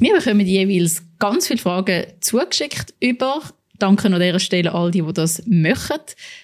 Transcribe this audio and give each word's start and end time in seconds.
Wir 0.00 0.14
bekommen 0.16 0.46
jeweils 0.46 1.02
ganz 1.18 1.48
viele 1.48 1.58
Fragen 1.58 2.04
zugeschickt 2.20 2.94
über. 3.00 3.42
Danke 3.80 4.06
an 4.06 4.20
dieser 4.20 4.38
Stelle 4.38 4.72
all 4.72 4.92
die, 4.92 5.02
die 5.02 5.12
das 5.12 5.42
machen. 5.46 5.98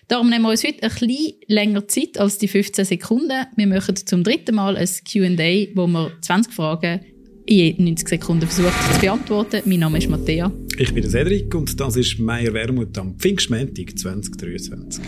Darum 0.09 0.29
nehmen 0.29 0.45
wir 0.45 0.51
uns 0.51 0.65
heute 0.65 0.83
ein 0.83 0.91
bisschen 0.91 1.35
länger 1.47 1.87
Zeit 1.87 2.19
als 2.19 2.39
die 2.39 2.49
15 2.49 2.85
Sekunden. 2.85 3.47
Wir 3.55 3.67
machen 3.69 3.95
zum 3.95 4.25
dritten 4.25 4.57
Mal 4.57 4.77
ein 4.77 4.89
Q&A, 5.11 5.77
wo 5.77 5.87
wir 5.87 6.13
20 6.21 6.53
Fragen 6.53 7.01
in 7.47 7.85
90 7.85 8.09
Sekunden 8.09 8.49
versucht 8.49 8.95
zu 8.95 9.01
beantworten. 9.01 9.63
Mein 9.67 9.81
Name 9.81 9.99
ist 9.99 10.09
Matthäa. 10.09 10.51
Ich 10.77 10.93
bin 10.93 11.09
Cedric 11.09 11.55
und 11.55 11.79
das 11.79 11.95
ist 11.95 12.19
Meier 12.19 12.53
Wermut 12.55 12.99
am 12.99 13.17
Pfingstmäntig 13.19 13.97
2023. 13.99 15.05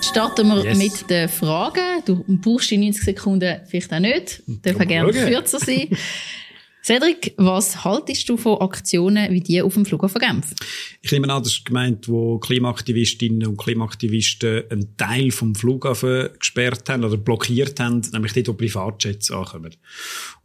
Starten 0.00 0.48
wir 0.48 0.64
yes. 0.64 0.78
mit 0.78 1.10
den 1.10 1.28
Fragen. 1.28 2.02
Du 2.06 2.24
brauchst 2.26 2.70
die 2.70 2.78
90 2.78 3.04
Sekunden 3.04 3.60
vielleicht 3.66 3.92
auch 3.92 4.00
nicht. 4.00 4.42
Dürfen 4.46 4.88
gerne 4.88 5.12
kürzer 5.12 5.58
sein. 5.58 5.88
Cedric, 6.84 7.34
was 7.36 7.84
haltest 7.84 8.28
du 8.28 8.36
von 8.36 8.60
Aktionen 8.60 9.32
wie 9.32 9.40
die 9.40 9.62
auf 9.62 9.74
dem 9.74 9.86
Flughafen 9.86 10.20
Genf? 10.20 10.52
Ich 11.00 11.12
nehme 11.12 11.32
an, 11.32 11.40
das 11.40 11.52
ist 11.52 11.64
gemeint, 11.64 12.08
wo 12.08 12.38
Klimaaktivistinnen 12.38 13.46
und 13.46 13.56
Klimaaktivisten 13.56 14.64
einen 14.68 14.96
Teil 14.96 15.30
vom 15.30 15.54
Flughafen 15.54 16.30
gesperrt 16.36 16.88
haben 16.88 17.04
oder 17.04 17.16
blockiert 17.16 17.78
haben, 17.78 18.02
nämlich 18.12 18.32
dort, 18.32 18.48
wo 18.48 18.54
Privatjets 18.54 19.30
ankommen. 19.30 19.76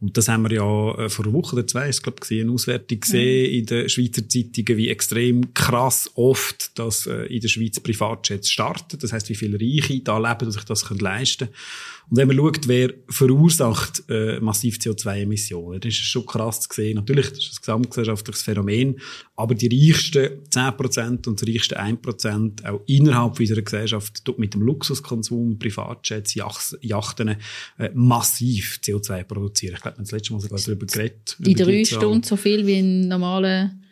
Und 0.00 0.16
das 0.16 0.28
haben 0.28 0.48
wir 0.48 0.52
ja 0.52 1.04
äh, 1.06 1.08
vor 1.08 1.24
einer 1.24 1.34
Woche 1.34 1.56
oder 1.56 1.66
zwei, 1.66 1.88
ich 1.88 2.00
glaube, 2.02 2.20
gesehen, 2.20 2.46
eine 2.46 2.52
Auswertung 2.52 3.00
gesehen 3.00 3.50
mhm. 3.50 3.58
in 3.58 3.66
den 3.66 3.88
Schweizer 3.88 4.28
Zeitungen, 4.28 4.78
wie 4.78 4.90
extrem 4.90 5.54
krass 5.54 6.08
oft, 6.14 6.78
dass 6.78 7.06
äh, 7.06 7.24
in 7.24 7.40
der 7.40 7.48
Schweiz 7.48 7.80
Privatjets 7.80 8.48
starten. 8.48 8.96
Das 9.00 9.12
heißt, 9.12 9.28
wie 9.28 9.34
viele 9.34 9.58
Reiche 9.60 10.00
da 10.02 10.18
leben, 10.18 10.44
dass 10.44 10.54
sich 10.54 10.64
das 10.64 10.88
leisten 10.88 11.46
können. 11.46 11.56
Und 12.10 12.16
wenn 12.16 12.28
man 12.28 12.36
schaut, 12.36 12.68
wer 12.68 12.94
verursacht 13.08 14.04
äh, 14.08 14.40
massiv 14.40 14.76
CO2-Emissionen, 14.76 15.80
dann 15.80 15.88
ist 15.88 16.00
es 16.00 16.06
schon 16.06 16.24
krass 16.28 16.60
zu 16.60 16.68
sehen. 16.72 16.96
Natürlich, 16.96 17.30
das 17.30 17.38
ist 17.38 17.58
ein 17.58 17.60
gesamtgesellschaftliches 17.60 18.42
Phänomen, 18.42 19.00
aber 19.36 19.54
die 19.54 19.68
reichsten 19.68 20.44
10% 20.50 21.26
und 21.26 21.40
die 21.40 21.52
reichsten 21.52 21.74
1% 21.74 22.66
auch 22.66 22.80
innerhalb 22.86 23.40
unserer 23.40 23.62
Gesellschaft 23.62 24.22
mit 24.36 24.54
dem 24.54 24.62
Luxuskonsum, 24.62 25.58
Privatjets, 25.58 26.34
Yachten 26.34 27.36
äh, 27.78 27.90
massiv 27.94 28.78
CO2 28.84 29.24
produzieren. 29.24 29.74
Ich 29.74 29.82
glaube, 29.82 29.96
wir 29.96 29.98
haben 29.98 30.04
das 30.04 30.12
letzte 30.12 30.32
Mal 30.32 30.40
sogar 30.40 30.60
darüber 30.60 30.86
geredet. 30.86 31.36
In 31.44 31.54
drei 31.54 31.84
Stunden 31.84 32.22
so 32.22 32.36
viel 32.36 32.66
wie 32.66 32.78
in 32.78 33.08
normalen 33.08 33.82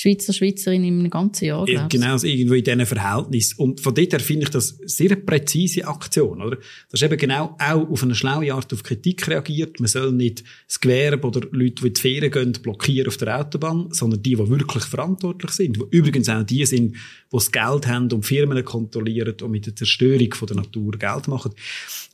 Schweizer, 0.00 0.32
Schweizerin 0.32 0.84
im 0.84 1.10
ganzen 1.10 1.46
Jahr. 1.46 1.68
Ja, 1.68 1.88
genau, 1.88 2.12
also 2.12 2.28
irgendwo 2.28 2.54
in 2.54 2.62
diesen 2.62 2.86
Verhältnissen. 2.86 3.58
Und 3.58 3.80
von 3.80 3.92
dort 3.92 4.12
her 4.12 4.20
finde 4.20 4.44
ich 4.44 4.50
das 4.50 4.78
sehr 4.84 5.16
präzise 5.16 5.88
Aktion, 5.88 6.40
oder? 6.40 6.56
Das 6.88 7.00
ist 7.00 7.02
eben 7.02 7.16
genau 7.18 7.56
auch 7.58 7.90
auf 7.90 8.04
eine 8.04 8.14
schlaue 8.14 8.54
Art 8.54 8.72
auf 8.72 8.84
Kritik 8.84 9.26
reagiert. 9.26 9.80
Man 9.80 9.88
soll 9.88 10.12
nicht 10.12 10.44
das 10.68 10.78
Gewerbe 10.78 11.26
oder 11.26 11.40
Leute, 11.50 11.82
die 11.82 11.86
in 11.88 11.94
die 11.94 12.00
Ferien 12.00 12.30
gehen, 12.30 12.52
blockieren 12.62 13.08
auf 13.08 13.16
der 13.16 13.40
Autobahn, 13.40 13.88
sondern 13.90 14.22
die, 14.22 14.36
die 14.36 14.48
wirklich 14.48 14.84
verantwortlich 14.84 15.50
sind. 15.50 15.76
Die 15.76 15.96
übrigens 15.96 16.28
auch 16.28 16.44
die 16.44 16.64
sind, 16.64 16.92
die 16.92 16.98
das 17.32 17.50
Geld 17.50 17.88
haben 17.88 18.12
und 18.12 18.24
Firmen 18.24 18.64
kontrollieren 18.64 19.34
und 19.42 19.50
mit 19.50 19.66
der 19.66 19.74
Zerstörung 19.74 20.32
von 20.32 20.46
der 20.46 20.58
Natur 20.58 20.92
Geld 20.92 21.26
machen 21.26 21.50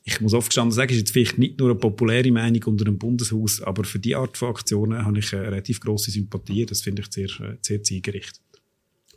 ich 0.06 0.20
muss 0.20 0.34
oft 0.34 0.50
gestanden 0.50 0.72
sagen, 0.72 0.92
ist 0.92 0.98
jetzt 0.98 1.12
vielleicht 1.12 1.38
nicht 1.38 1.58
nur 1.58 1.70
eine 1.70 1.78
populäre 1.78 2.30
Meinung 2.30 2.62
unter 2.64 2.84
dem 2.84 2.98
Bundeshaus, 2.98 3.62
aber 3.62 3.84
für 3.84 3.98
die 3.98 4.14
Art 4.14 4.36
von 4.36 4.50
Aktionen 4.50 5.05
habe 5.05 5.19
ich 5.19 5.34
eine 5.34 5.44
relativ 5.46 5.80
grosse 5.80 6.11
Sympathie. 6.11 6.66
Das 6.66 6.83
finde 6.83 7.02
ich 7.02 7.12
sehr, 7.12 7.28
äh, 7.41 7.56
sehr 7.62 7.83
zielgerichtet. 7.83 8.41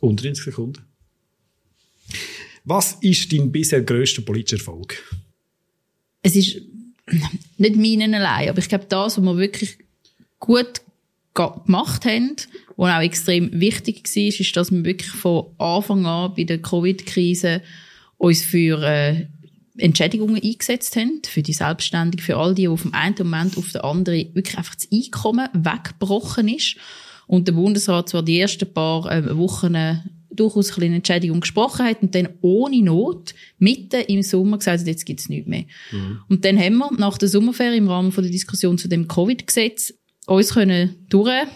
Unter 0.00 0.22
30 0.22 0.44
Sekunden. 0.44 0.82
Was 2.64 2.96
ist 3.02 3.30
dein 3.32 3.52
bisher 3.52 3.82
grösster 3.82 4.22
politischer 4.22 4.56
Erfolg? 4.56 5.02
Es 6.22 6.34
ist 6.34 6.62
nicht 7.58 7.76
meinen 7.76 8.14
allein, 8.14 8.48
aber 8.48 8.58
ich 8.58 8.68
glaube, 8.68 8.86
das, 8.88 9.18
was 9.18 9.24
wir 9.24 9.36
wirklich 9.36 9.76
gut 10.40 10.80
gemacht 11.34 12.06
haben, 12.06 12.36
was 12.76 12.94
auch 12.94 13.02
extrem 13.02 13.60
wichtig 13.60 14.04
war, 14.04 14.22
ist, 14.22 14.56
dass 14.56 14.72
wir 14.72 14.84
wirklich 14.84 15.10
von 15.10 15.46
Anfang 15.58 16.06
an 16.06 16.32
bei 16.34 16.44
der 16.44 16.62
Covid-Krise 16.62 17.62
uns 18.16 18.42
für 18.42 18.82
äh, 18.82 19.26
Entschädigungen 19.78 20.42
eingesetzt 20.42 20.96
haben 20.96 21.22
für 21.26 21.42
die 21.42 21.52
Selbstständigen, 21.52 22.24
für 22.24 22.36
all 22.36 22.54
die, 22.54 22.66
die 22.68 22.76
vom 22.76 22.94
einen 22.94 23.14
Moment 23.18 23.56
auf 23.56 23.72
den 23.72 23.80
anderen 23.82 24.34
wirklich 24.34 24.58
einfach 24.58 24.74
das 24.74 24.88
Einkommen 24.92 25.48
weggebrochen 25.52 26.48
ist. 26.48 26.76
Und 27.26 27.46
der 27.46 27.52
Bundesrat 27.52 28.08
zwar 28.08 28.22
die 28.22 28.40
ersten 28.40 28.72
paar 28.72 29.10
äh, 29.10 29.36
Wochen 29.36 29.74
äh, 29.74 29.96
durchaus 30.30 30.76
eine 30.78 30.96
Entschädigung 30.96 31.40
gesprochen 31.40 31.86
hat 31.86 32.02
und 32.02 32.14
dann 32.14 32.28
ohne 32.40 32.82
Not 32.82 33.34
mitten 33.58 34.00
im 34.02 34.22
Sommer 34.22 34.58
gesagt 34.58 34.80
hat, 34.80 34.86
jetzt 34.86 35.04
gibt's 35.04 35.28
nichts 35.28 35.48
mehr. 35.48 35.64
Mhm. 35.90 36.20
Und 36.28 36.44
dann 36.44 36.58
haben 36.58 36.76
wir 36.76 36.90
nach 36.96 37.18
der 37.18 37.28
Sommerferie 37.28 37.76
im 37.76 37.88
Rahmen 37.88 38.12
von 38.12 38.24
der 38.24 38.32
Diskussion 38.32 38.78
zu 38.78 38.88
dem 38.88 39.08
Covid-Gesetz 39.08 39.94
uns 40.26 40.54
können 40.54 41.06
durch 41.08 41.46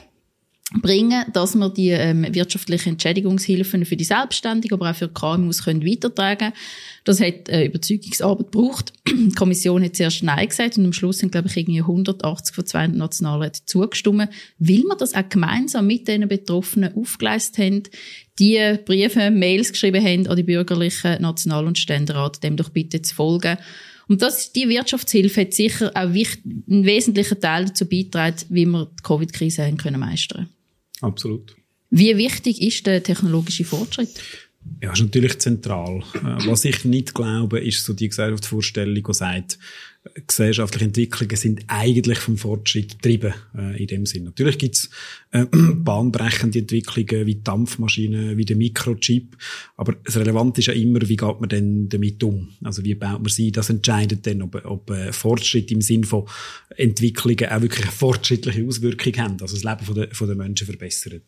bringen, 0.80 1.24
dass 1.32 1.54
wir 1.54 1.68
die 1.68 1.90
ähm, 1.90 2.26
wirtschaftlichen 2.34 2.90
Entschädigungshilfen 2.90 3.84
für 3.84 3.96
die 3.96 4.04
Selbstständigen, 4.04 4.74
aber 4.74 4.90
auch 4.90 4.94
für 4.94 5.08
KMUs 5.08 5.64
können 5.64 5.86
weitertragen. 5.86 6.52
Das 7.04 7.20
hat 7.20 7.48
äh, 7.48 7.66
Überzeugungsarbeit 7.66 8.52
gebraucht. 8.52 8.92
die 9.08 9.34
Kommission 9.34 9.84
hat 9.84 9.96
zuerst 9.96 10.22
Nein 10.22 10.48
gesagt 10.48 10.78
und 10.78 10.86
am 10.86 10.92
Schluss 10.92 11.18
sind, 11.18 11.32
glaube 11.32 11.48
ich, 11.48 11.56
irgendwie 11.56 11.80
180 11.80 12.54
von 12.54 12.66
200 12.66 12.96
Nationalräten 12.96 13.62
zugestimmt, 13.66 14.28
weil 14.58 14.82
wir 14.82 14.96
das 14.96 15.14
auch 15.14 15.28
gemeinsam 15.28 15.86
mit 15.86 16.08
den 16.08 16.28
Betroffenen 16.28 16.94
aufgeleistet 16.96 17.58
haben, 17.58 17.82
die 18.38 18.78
Briefe, 18.84 19.30
Mails 19.30 19.72
geschrieben 19.72 20.02
haben 20.02 20.26
an 20.26 20.36
die 20.36 20.42
bürgerlichen 20.42 21.20
National- 21.20 21.66
und 21.66 21.78
Ständerat, 21.78 22.42
dem 22.42 22.56
doch 22.56 22.70
bitte 22.70 23.02
zu 23.02 23.14
folgen. 23.14 23.58
Und 24.08 24.22
das, 24.22 24.52
die 24.52 24.68
Wirtschaftshilfe 24.68 25.42
hat 25.42 25.54
sicher 25.54 25.90
auch 25.94 26.10
einen 26.10 26.84
wesentlichen 26.84 27.40
Teil 27.40 27.66
dazu 27.66 27.86
beigetragen, 27.86 28.36
wie 28.48 28.66
wir 28.66 28.86
die 28.86 29.02
Covid-Krise 29.02 29.62
meistern 29.62 29.76
können. 29.76 30.48
Absolut. 31.02 31.54
Wie 31.90 32.16
wichtig 32.16 32.62
ist 32.62 32.86
der 32.86 33.02
technologische 33.02 33.64
Fortschritt? 33.64 34.08
Ja, 34.80 34.92
ist 34.92 35.02
natürlich 35.02 35.38
zentral. 35.38 36.02
Äh, 36.14 36.46
was 36.46 36.64
ich 36.64 36.84
nicht 36.84 37.14
glaube, 37.14 37.60
ist 37.60 37.84
so 37.84 37.92
die 37.92 38.08
Gesellschaftsvorstellung, 38.08 39.04
die 39.06 39.14
sagt, 39.14 39.58
gesellschaftliche 40.26 40.86
Entwicklungen 40.86 41.36
sind 41.36 41.64
eigentlich 41.68 42.18
vom 42.18 42.36
Fortschritt 42.36 43.00
getrieben 43.00 43.34
äh, 43.56 43.80
in 43.80 43.86
dem 43.86 44.06
Sinn. 44.06 44.24
Natürlich 44.24 44.58
gibt's 44.58 44.90
äh, 45.30 45.46
bahnbrechende 45.52 46.58
Entwicklungen 46.58 47.26
wie 47.26 47.36
Dampfmaschinen, 47.36 48.36
wie 48.36 48.44
der 48.44 48.56
Mikrochip, 48.56 49.36
aber 49.76 49.94
das 50.04 50.16
Relevante 50.16 50.60
ist 50.60 50.66
ja 50.66 50.72
immer, 50.72 51.00
wie 51.08 51.16
geht 51.16 51.40
man 51.40 51.48
denn 51.48 51.88
damit 51.88 52.22
um? 52.24 52.48
Also 52.64 52.84
wie 52.84 52.96
baut 52.96 53.20
man 53.20 53.28
sie? 53.28 53.52
Das 53.52 53.70
entscheidet 53.70 54.26
dann, 54.26 54.42
ob, 54.42 54.64
ob 54.64 54.90
äh, 54.90 55.12
Fortschritt 55.12 55.70
im 55.70 55.80
Sinn 55.80 56.02
von 56.02 56.26
Entwicklungen 56.76 57.46
auch 57.46 57.62
wirklich 57.62 57.84
eine 57.84 57.92
fortschrittliche 57.92 58.66
Auswirkung 58.66 59.16
haben, 59.18 59.36
also 59.40 59.54
das 59.54 59.62
Leben 59.62 59.84
von 59.84 59.94
der, 59.94 60.08
von 60.12 60.26
der 60.26 60.36
Menschen 60.36 60.66
verbessert. 60.66 61.22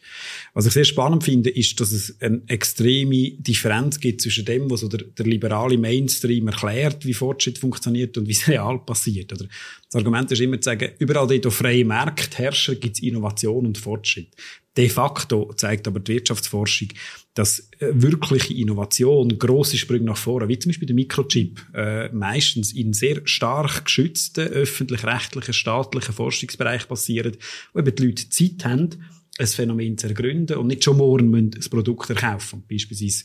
Was 0.52 0.66
ich 0.66 0.72
sehr 0.72 0.84
spannend 0.84 1.22
finde, 1.22 1.50
ist, 1.50 1.80
dass 1.80 1.92
es 1.92 2.20
eine 2.20 2.42
extreme 2.48 3.30
Differenz 3.38 4.00
gibt 4.00 4.20
zwischen 4.20 4.44
dem, 4.44 4.68
was 4.68 4.80
so 4.80 4.88
der, 4.88 5.04
der 5.04 5.26
liberale 5.26 5.78
Mainstream 5.78 6.48
erklärt, 6.48 7.06
wie 7.06 7.14
Fortschritt 7.14 7.58
funktioniert 7.58 8.18
und 8.18 8.26
wie 8.26 8.32
es 8.32 8.48
real 8.54 8.63
passiert. 8.84 9.32
Oder 9.32 9.46
das 9.46 9.94
Argument 9.94 10.30
ist 10.30 10.40
immer 10.40 10.60
zu 10.60 10.70
sagen, 10.70 10.90
überall 10.98 11.26
dort, 11.26 11.46
wo 11.46 11.50
freie 11.50 11.84
Märkte 11.84 12.38
herrschen, 12.38 12.80
gibt 12.80 12.96
es 12.96 13.02
Innovation 13.02 13.66
und 13.66 13.78
Fortschritt. 13.78 14.28
De 14.76 14.88
facto 14.88 15.52
zeigt 15.54 15.86
aber 15.86 16.00
die 16.00 16.14
Wirtschaftsforschung, 16.14 16.88
dass 17.34 17.70
äh, 17.78 17.90
wirkliche 17.92 18.54
Innovation, 18.54 19.38
grosse 19.38 19.76
Sprünge 19.76 20.06
nach 20.06 20.16
vorne, 20.16 20.48
wie 20.48 20.58
zum 20.58 20.70
Beispiel 20.70 20.86
der 20.86 20.96
Mikrochip, 20.96 21.64
äh, 21.74 22.08
meistens 22.08 22.72
in 22.72 22.92
sehr 22.92 23.20
stark 23.24 23.84
geschützten 23.84 24.48
öffentlich-rechtlichen, 24.48 25.54
staatlichen 25.54 26.14
Forschungsbereich 26.14 26.88
passieren, 26.88 27.36
wo 27.72 27.80
eben 27.80 27.94
die 27.94 28.06
Leute 28.06 28.28
Zeit 28.30 28.64
haben, 28.64 28.90
ein 29.36 29.46
Phänomen 29.48 29.98
zu 29.98 30.06
ergründen 30.06 30.56
und 30.58 30.68
nicht 30.68 30.84
schon 30.84 30.96
morgen 30.96 31.28
müssen 31.28 31.50
ein 31.54 31.70
Produkt 31.70 32.08
erkaufen. 32.08 32.62
Beispielsweise 32.70 33.24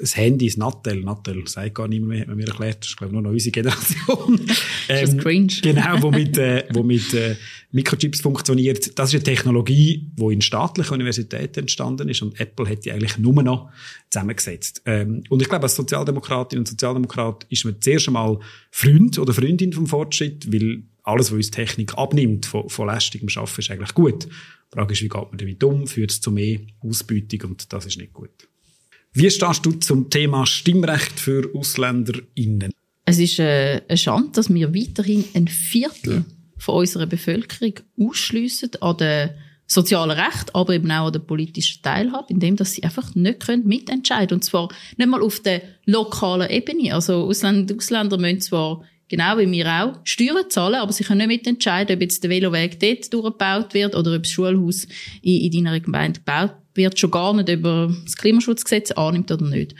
das 0.00 0.16
Handy, 0.16 0.46
das 0.46 0.56
Nattel. 0.56 1.02
Nattel 1.02 1.46
sagt 1.46 1.74
gar 1.74 1.86
niemand 1.86 2.08
mehr, 2.10 2.20
hat 2.20 2.28
man 2.28 2.38
mir 2.38 2.46
erklärt. 2.46 2.78
Das 2.80 2.88
ist, 2.88 2.96
glaube 2.96 3.10
ich, 3.10 3.12
nur 3.12 3.22
noch 3.22 3.30
unsere 3.30 3.52
Generation. 3.52 4.40
ähm, 4.88 5.06
das 5.06 5.16
cringe. 5.18 5.52
Genau, 5.62 6.02
wo 6.02 6.10
mit, 6.10 6.38
äh, 6.38 6.64
wo 6.72 6.82
mit 6.82 7.12
äh, 7.12 7.36
Mikrochips 7.72 8.22
funktioniert. 8.22 8.98
Das 8.98 9.10
ist 9.10 9.16
eine 9.16 9.22
Technologie, 9.22 10.10
die 10.16 10.32
in 10.32 10.40
staatlichen 10.40 10.94
Universitäten 10.94 11.60
entstanden 11.60 12.08
ist 12.08 12.22
und 12.22 12.40
Apple 12.40 12.68
hat 12.68 12.86
die 12.86 12.92
eigentlich 12.92 13.18
nur 13.18 13.42
noch 13.42 13.70
zusammengesetzt. 14.08 14.80
Ähm, 14.86 15.24
und 15.28 15.42
ich 15.42 15.48
glaube, 15.48 15.64
als 15.64 15.76
Sozialdemokratin 15.76 16.58
und 16.58 16.68
Sozialdemokrat 16.68 17.44
ist 17.50 17.66
man 17.66 17.80
zuerst 17.80 18.08
einmal 18.08 18.38
Freund 18.70 19.18
oder 19.18 19.34
Freundin 19.34 19.74
vom 19.74 19.86
Fortschritt, 19.86 20.50
weil 20.50 20.84
alles, 21.02 21.30
was 21.30 21.36
uns 21.36 21.50
Technik 21.50 21.96
abnimmt 21.98 22.46
von, 22.46 22.68
von 22.68 22.88
lästigem 22.88 23.28
Schaffen, 23.28 23.60
ist 23.60 23.70
eigentlich 23.70 23.94
gut. 23.94 24.26
Die 24.72 24.76
Frage 24.78 24.92
ist, 24.92 25.02
wie 25.02 25.08
geht 25.08 25.30
man 25.30 25.36
damit 25.36 25.64
um? 25.64 25.86
Führt 25.86 26.12
es 26.12 26.20
zu 26.20 26.30
mehr 26.30 26.60
Ausbeutung? 26.80 27.50
Und 27.50 27.72
das 27.72 27.86
ist 27.86 27.98
nicht 27.98 28.12
gut. 28.12 28.30
Wie 29.12 29.28
stehst 29.30 29.66
du 29.66 29.72
zum 29.72 30.08
Thema 30.08 30.46
Stimmrecht 30.46 31.18
für 31.18 31.50
AusländerInnen? 31.54 32.72
Es 33.04 33.18
ist 33.18 33.40
äh, 33.40 33.82
eine 33.88 33.98
Schande, 33.98 34.30
dass 34.34 34.52
wir 34.52 34.72
weiterhin 34.72 35.24
ein 35.34 35.48
Viertel 35.48 36.24
von 36.56 36.76
unserer 36.76 37.06
Bevölkerung 37.06 37.74
ausschliessen 37.98 38.70
an 38.80 38.96
den 38.98 39.30
sozialen 39.66 40.12
Recht, 40.12 40.54
aber 40.54 40.74
eben 40.74 40.90
auch 40.92 41.06
an 41.06 41.12
der 41.12 41.20
politischen 41.20 41.82
Teilhabe, 41.82 42.26
indem 42.28 42.56
dass 42.56 42.72
sie 42.74 42.84
einfach 42.84 43.14
nicht 43.14 43.40
können 43.40 43.66
mitentscheiden 43.66 44.36
Und 44.36 44.42
zwar 44.42 44.68
nicht 44.96 45.08
mal 45.08 45.22
auf 45.22 45.40
der 45.40 45.62
lokalen 45.86 46.50
Ebene. 46.50 46.94
Also 46.94 47.24
Ausländer, 47.24 47.74
Ausländer 47.74 48.18
müssen 48.18 48.40
zwar 48.40 48.84
genau 49.10 49.36
wie 49.36 49.50
wir 49.50 49.66
auch, 49.66 49.98
Steuern 50.04 50.48
zahlen, 50.48 50.76
aber 50.76 50.92
sie 50.92 51.04
können 51.04 51.28
nicht 51.28 51.44
mitentscheiden, 51.44 51.96
ob 51.96 52.00
jetzt 52.00 52.22
der 52.22 52.30
Veloweg 52.30 52.80
dort 52.80 53.12
durchgebaut 53.12 53.74
wird 53.74 53.94
oder 53.94 54.14
ob 54.14 54.22
das 54.22 54.32
Schulhaus 54.32 54.86
in, 55.20 55.52
in 55.52 55.64
deiner 55.64 55.80
Gemeinde 55.80 56.20
gebaut 56.20 56.54
wird, 56.74 56.98
schon 56.98 57.10
gar 57.10 57.34
nicht 57.34 57.48
über 57.50 57.94
das 58.04 58.16
Klimaschutzgesetz 58.16 58.92
annimmt 58.92 59.30
oder 59.30 59.44
nicht. 59.44 59.74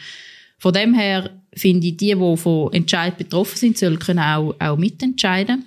Von 0.59 0.75
dem 0.75 0.93
her 0.93 1.31
finde 1.55 1.87
ich, 1.87 1.97
die, 1.97 2.15
die 2.15 2.37
von 2.37 2.73
Entscheid 2.73 3.17
betroffen 3.17 3.57
sind, 3.57 3.79
sollen 3.79 3.99
können 3.99 4.19
auch, 4.19 4.55
auch 4.59 4.77
mitentscheiden. 4.77 5.65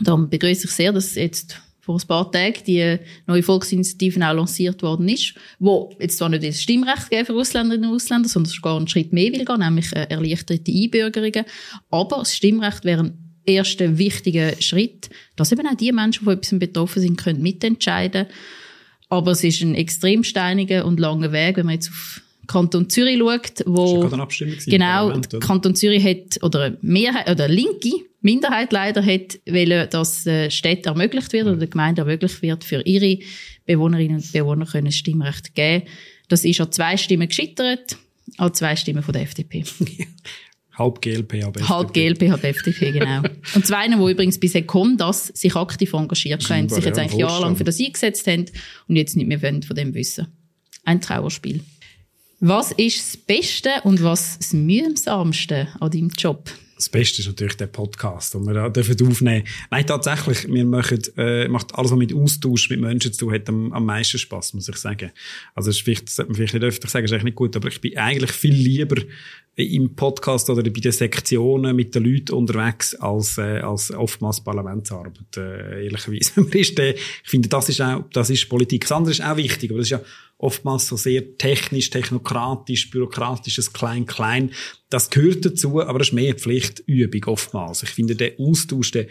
Darum 0.00 0.28
begrüße 0.28 0.66
ich 0.66 0.72
sehr, 0.72 0.92
dass 0.92 1.14
jetzt 1.14 1.60
vor 1.86 2.00
ein 2.00 2.06
paar 2.08 2.32
Tagen 2.32 2.64
die 2.66 2.98
neue 3.28 3.44
Volksinitiative 3.44 4.20
auch 4.28 4.34
lanciert 4.34 4.82
worden 4.82 5.08
ist, 5.08 5.34
wo 5.60 5.94
jetzt 6.00 6.18
zwar 6.18 6.28
nicht 6.28 6.42
das 6.42 6.60
Stimmrecht 6.60 7.10
geben 7.10 7.24
für 7.24 7.34
Ausländerinnen 7.34 7.88
und 7.88 7.94
Ausländer, 7.94 8.28
sondern 8.28 8.52
sogar 8.52 8.76
einen 8.76 8.88
Schritt 8.88 9.12
mehr 9.12 9.32
will 9.32 9.44
gehen, 9.44 9.60
nämlich 9.60 9.92
erleichterte 9.92 10.72
Einbürgerungen. 10.72 11.44
Aber 11.90 12.18
das 12.18 12.34
Stimmrecht 12.34 12.84
wäre 12.84 13.04
ein 13.04 13.18
erster 13.44 13.98
wichtiger 13.98 14.60
Schritt, 14.60 15.10
dass 15.36 15.52
eben 15.52 15.64
auch 15.68 15.76
die 15.76 15.92
Menschen, 15.92 16.22
die 16.22 16.24
von 16.24 16.34
etwas 16.34 16.58
betroffen 16.58 17.02
sind, 17.02 17.18
können 17.18 17.40
mitentscheiden. 17.40 18.26
Aber 19.08 19.30
es 19.30 19.44
ist 19.44 19.62
ein 19.62 19.76
extrem 19.76 20.24
steiniger 20.24 20.84
und 20.86 20.98
langer 20.98 21.30
Weg, 21.30 21.56
wenn 21.56 21.66
man 21.66 21.76
jetzt 21.76 21.90
auf 21.90 22.20
Kanton 22.46 22.88
Zürich 22.88 23.18
schaut, 23.18 23.64
wo 23.66 24.08
genau 24.66 25.20
Kanton 25.40 25.74
Zürich 25.74 26.04
hat 26.04 26.42
oder 26.42 26.76
Mehrheit 26.80 27.30
oder 27.30 27.48
linke 27.48 27.92
Minderheit 28.20 28.72
leider 28.72 29.04
hat, 29.04 29.38
weil 29.46 29.86
das 29.88 30.26
äh, 30.26 30.50
Städte 30.50 30.88
ermöglicht 30.88 31.32
wird 31.32 31.46
oder 31.46 31.56
der 31.56 31.68
Gemeinde 31.68 32.02
ermöglicht 32.02 32.42
wird, 32.42 32.64
für 32.64 32.82
ihre 32.84 33.18
Bewohnerinnen 33.66 34.16
und 34.16 34.32
Bewohner 34.32 34.66
können 34.66 34.92
Stimmrecht 34.92 35.54
geben. 35.54 35.84
Das 36.28 36.44
ist 36.44 36.60
an 36.60 36.72
zwei 36.72 36.96
Stimmen 36.96 37.28
gescheitert, 37.28 37.96
an 38.36 38.52
zwei 38.52 38.74
Stimmen 38.74 39.02
von 39.02 39.12
der 39.12 39.22
FDP. 39.22 39.64
Halb 40.78 41.00
GLP, 41.00 41.42
halb 41.42 41.56
FDP. 41.56 41.68
Halb 41.68 41.94
GLP, 41.94 42.30
halb 42.30 42.44
FDP, 42.44 42.92
genau. 42.92 43.22
und 43.54 43.66
zwei, 43.66 43.88
die 43.88 43.94
übrigens 43.94 44.38
bisher 44.38 44.62
kommen, 44.62 44.98
dass 44.98 45.28
sich 45.28 45.56
aktiv 45.56 45.90
engagiert 45.94 46.50
haben, 46.50 46.68
sich 46.68 46.84
jetzt 46.84 46.98
eigentlich 46.98 47.18
jahrelang 47.18 47.56
für 47.56 47.64
das 47.64 47.80
eingesetzt 47.80 48.26
haben 48.26 48.44
und 48.86 48.96
jetzt 48.96 49.16
nicht 49.16 49.26
mehr 49.26 49.40
von 49.40 49.62
dem 49.74 49.94
wissen. 49.94 50.26
Ein 50.84 51.00
Trauerspiel. 51.00 51.62
Was 52.40 52.72
ist 52.72 52.98
das 52.98 53.16
Beste 53.16 53.70
und 53.84 54.02
was 54.02 54.38
das 54.38 54.52
mühsamste 54.52 55.68
an 55.80 55.90
deinem 55.90 56.10
Job? 56.10 56.50
Das 56.74 56.90
Beste 56.90 57.22
ist 57.22 57.28
natürlich 57.28 57.56
der 57.56 57.68
Podcast, 57.68 58.34
den 58.34 58.44
wir 58.46 58.52
da 58.52 58.68
dürfen 58.68 59.08
aufnehmen 59.08 59.46
Nein, 59.70 59.86
tatsächlich, 59.86 60.46
wir 60.46 60.66
machen, 60.66 61.00
äh, 61.16 61.48
macht 61.48 61.74
alles, 61.74 61.92
was 61.92 61.98
mit 61.98 62.12
Austausch 62.12 62.68
mit 62.68 62.80
Menschen 62.80 63.14
zu 63.14 63.24
tun 63.24 63.32
hat, 63.32 63.48
am, 63.48 63.72
am 63.72 63.86
meisten 63.86 64.18
Spaß, 64.18 64.52
muss 64.52 64.68
ich 64.68 64.76
sagen. 64.76 65.12
Also, 65.54 65.70
das, 65.70 65.76
ist 65.76 65.84
vielleicht, 65.84 66.08
das 66.08 66.16
sollte 66.16 66.32
man 66.32 66.36
vielleicht 66.36 66.52
nicht 66.52 66.64
öfter 66.64 66.88
sagen, 66.88 67.06
ist 67.06 67.12
eigentlich 67.12 67.24
nicht 67.24 67.36
gut, 67.36 67.56
aber 67.56 67.68
ich 67.68 67.80
bin 67.80 67.96
eigentlich 67.96 68.32
viel 68.32 68.52
lieber 68.52 69.00
im 69.56 69.94
Podcast 69.94 70.50
oder 70.50 70.62
bei 70.62 70.68
den 70.68 70.92
Sektionen 70.92 71.74
mit 71.74 71.94
den 71.94 72.04
Leuten 72.04 72.34
unterwegs 72.34 72.94
als, 72.94 73.38
äh, 73.38 73.60
als 73.60 73.90
oftmals 73.90 74.42
Parlamentsarbeit, 74.42 75.36
äh, 75.38 75.84
ehrlicherweise. 75.84 76.46
ich 76.52 76.74
finde, 77.24 77.48
das 77.48 77.70
ist 77.70 77.80
auch, 77.80 78.04
das 78.12 78.28
ist 78.28 78.48
Politik. 78.50 78.82
Das 78.82 78.92
andere 78.92 79.12
ist 79.12 79.24
auch 79.24 79.36
wichtig, 79.38 79.70
aber 79.70 79.78
das 79.78 79.86
ist 79.86 79.92
ja 79.92 80.02
oftmals 80.36 80.86
so 80.86 80.96
sehr 80.96 81.38
technisch, 81.38 81.88
technokratisch, 81.88 82.90
bürokratisches 82.90 83.72
Klein-Klein. 83.72 84.52
Das 84.90 85.08
gehört 85.08 85.46
dazu, 85.46 85.80
aber 85.80 86.00
das 86.00 86.08
ist 86.08 86.14
mehr 86.14 86.34
Pflichtübung 86.34 87.24
oftmals. 87.24 87.82
Ich 87.82 87.90
finde, 87.90 88.14
der 88.14 88.34
Austausch, 88.38 88.90
der 88.90 89.06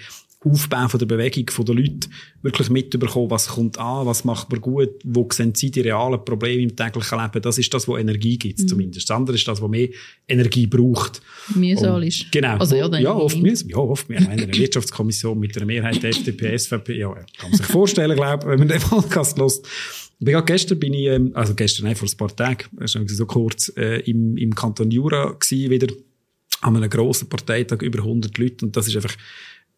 Aufbau 0.45 0.87
von 0.87 0.99
der 0.99 1.07
Bewegung 1.07 1.49
von 1.49 1.65
den 1.65 1.77
Leuten 1.77 1.99
wirklich 2.41 2.69
mitbekommen, 2.69 3.29
was 3.29 3.47
kommt 3.47 3.77
an, 3.77 4.05
was 4.05 4.23
macht 4.23 4.51
man 4.51 4.61
gut, 4.61 4.91
wo 5.03 5.27
sehen 5.31 5.53
sie 5.55 5.71
die 5.71 5.81
realen 5.81 6.23
Probleme 6.23 6.61
im 6.61 6.75
täglichen 6.75 7.19
Leben. 7.19 7.41
Das 7.41 7.57
ist 7.57 7.73
das, 7.73 7.87
was 7.87 7.99
Energie 7.99 8.37
gibt, 8.37 8.59
mhm. 8.59 8.67
zumindest. 8.67 9.09
Das 9.09 9.17
andere 9.17 9.35
ist 9.35 9.47
das, 9.47 9.61
was 9.61 9.69
mehr 9.69 9.89
Energie 10.27 10.67
braucht. 10.67 11.21
Mühsam 11.55 12.03
ist. 12.03 12.31
Genau. 12.31 12.57
Also, 12.57 12.75
ja, 12.75 12.87
ja, 12.99 13.13
oft 13.13 13.37
mühsam. 13.37 13.69
Ja, 13.69 13.77
oft. 13.77 14.07
Wir 14.07 14.19
haben 14.19 14.27
eine 14.27 14.47
Wirtschaftskommission 14.53 15.39
mit 15.39 15.57
einer 15.57 15.65
Mehrheit 15.65 16.01
der 16.03 16.11
FDP, 16.11 16.57
SVP. 16.57 16.97
Ja, 16.97 17.13
kann 17.13 17.49
man 17.49 17.57
sich 17.57 17.65
vorstellen, 17.65 18.15
glaube 18.15 18.43
ich, 18.43 18.49
wenn 18.49 18.59
man 18.59 18.67
den 18.67 18.81
Podcast 18.81 19.37
lässt. 19.37 19.67
Ich 20.19 20.45
gestern 20.45 20.79
bin 20.79 20.93
ich, 20.93 21.07
ähm, 21.07 21.31
also 21.33 21.53
gestern, 21.55 21.85
nein, 21.85 21.95
vor 21.95 22.07
ein 22.07 22.17
paar 22.17 22.35
Tagen, 22.35 22.87
schon 22.87 23.07
so 23.07 23.25
kurz, 23.25 23.71
äh, 23.75 23.99
im, 24.09 24.37
im 24.37 24.55
Kanton 24.55 24.89
Jura 24.89 25.31
gewesen, 25.31 25.69
wieder, 25.69 25.87
an 26.61 26.75
einem 26.77 26.89
grossen 26.89 27.29
Parteitag, 27.29 27.81
über 27.81 27.99
100 27.99 28.37
Leute, 28.37 28.65
und 28.65 28.75
das 28.75 28.87
ist 28.87 28.95
einfach, 28.95 29.15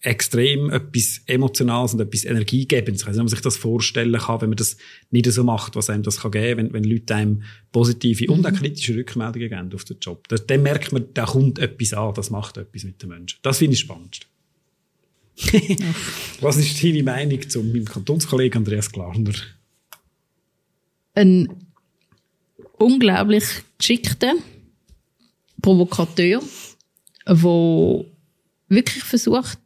extrem 0.01 0.69
etwas 0.69 1.21
Emotionales 1.25 1.94
und 1.94 1.99
etwas 1.99 2.23
Energiegebendes. 2.23 3.01
Ich 3.01 3.07
weiß 3.07 3.15
nicht, 3.15 3.21
ob 3.21 3.25
man 3.25 3.29
sich 3.29 3.41
das 3.41 3.57
vorstellen 3.57 4.19
kann, 4.19 4.41
wenn 4.41 4.49
man 4.49 4.57
das 4.57 4.77
nicht 5.09 5.31
so 5.31 5.44
macht, 5.44 5.75
was 5.75 5.89
einem 5.89 6.03
das 6.03 6.21
kann 6.21 6.31
geben, 6.31 6.57
wenn, 6.57 6.73
wenn 6.73 6.83
Leute 6.83 7.15
einem 7.15 7.44
positive 7.71 8.31
und 8.31 8.45
auch 8.45 8.51
mhm. 8.51 8.55
kritische 8.55 8.95
Rückmeldungen 8.95 9.49
geben 9.49 9.73
auf 9.73 9.85
den 9.85 9.97
Job. 9.99 10.27
Da, 10.27 10.38
dann 10.38 10.61
merkt 10.61 10.91
man, 10.91 11.05
da 11.13 11.25
kommt 11.25 11.59
etwas 11.59 11.94
an, 11.94 12.13
das 12.13 12.29
macht 12.29 12.57
etwas 12.57 12.83
mit 12.83 13.01
den 13.01 13.09
Menschen. 13.09 13.39
Das 13.41 13.57
finde 13.57 13.73
ich 13.73 13.79
spannend. 13.79 14.19
was 16.41 16.57
ist 16.57 16.83
deine 16.83 17.03
Meinung 17.03 17.47
zu 17.47 17.61
meinem 17.61 17.85
Kantonskollegen 17.85 18.59
Andreas 18.59 18.91
Glarner? 18.91 19.33
ein 21.17 21.49
unglaublich 22.77 23.44
geschickter 23.77 24.33
Provokateur, 25.61 26.41
der 27.27 28.05
wirklich 28.69 29.03
versucht, 29.03 29.57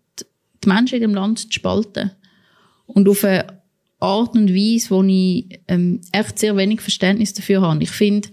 die 0.64 0.70
Menschen 0.70 0.96
in 0.96 1.02
dem 1.02 1.14
Land 1.14 1.40
zu 1.40 1.52
spalten. 1.52 2.12
Und 2.86 3.08
auf 3.08 3.24
eine 3.24 3.62
Art 4.00 4.36
und 4.36 4.54
Weise, 4.54 4.90
wo 4.90 5.04
ich 5.04 5.60
ähm, 5.68 6.02
echt 6.12 6.40
sehr 6.40 6.58
wenig 6.58 6.82
Verständnis 6.82 7.34
dafür 7.34 7.62
habe. 7.62 7.84
Ich 7.84 7.92
finde, 7.92 8.30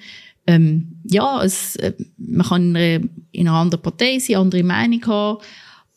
ähm, 0.47 0.97
ja, 1.05 1.43
es, 1.45 1.77
äh, 1.77 1.93
man 2.17 2.47
kann 2.47 2.63
in 2.71 2.77
einer, 2.77 3.05
in 3.33 3.49
einer 3.49 3.59
anderen 3.59 3.83
Partei 3.83 4.19
sein, 4.19 4.37
andere 4.37 4.63
Meinung 4.63 5.07
haben, 5.07 5.43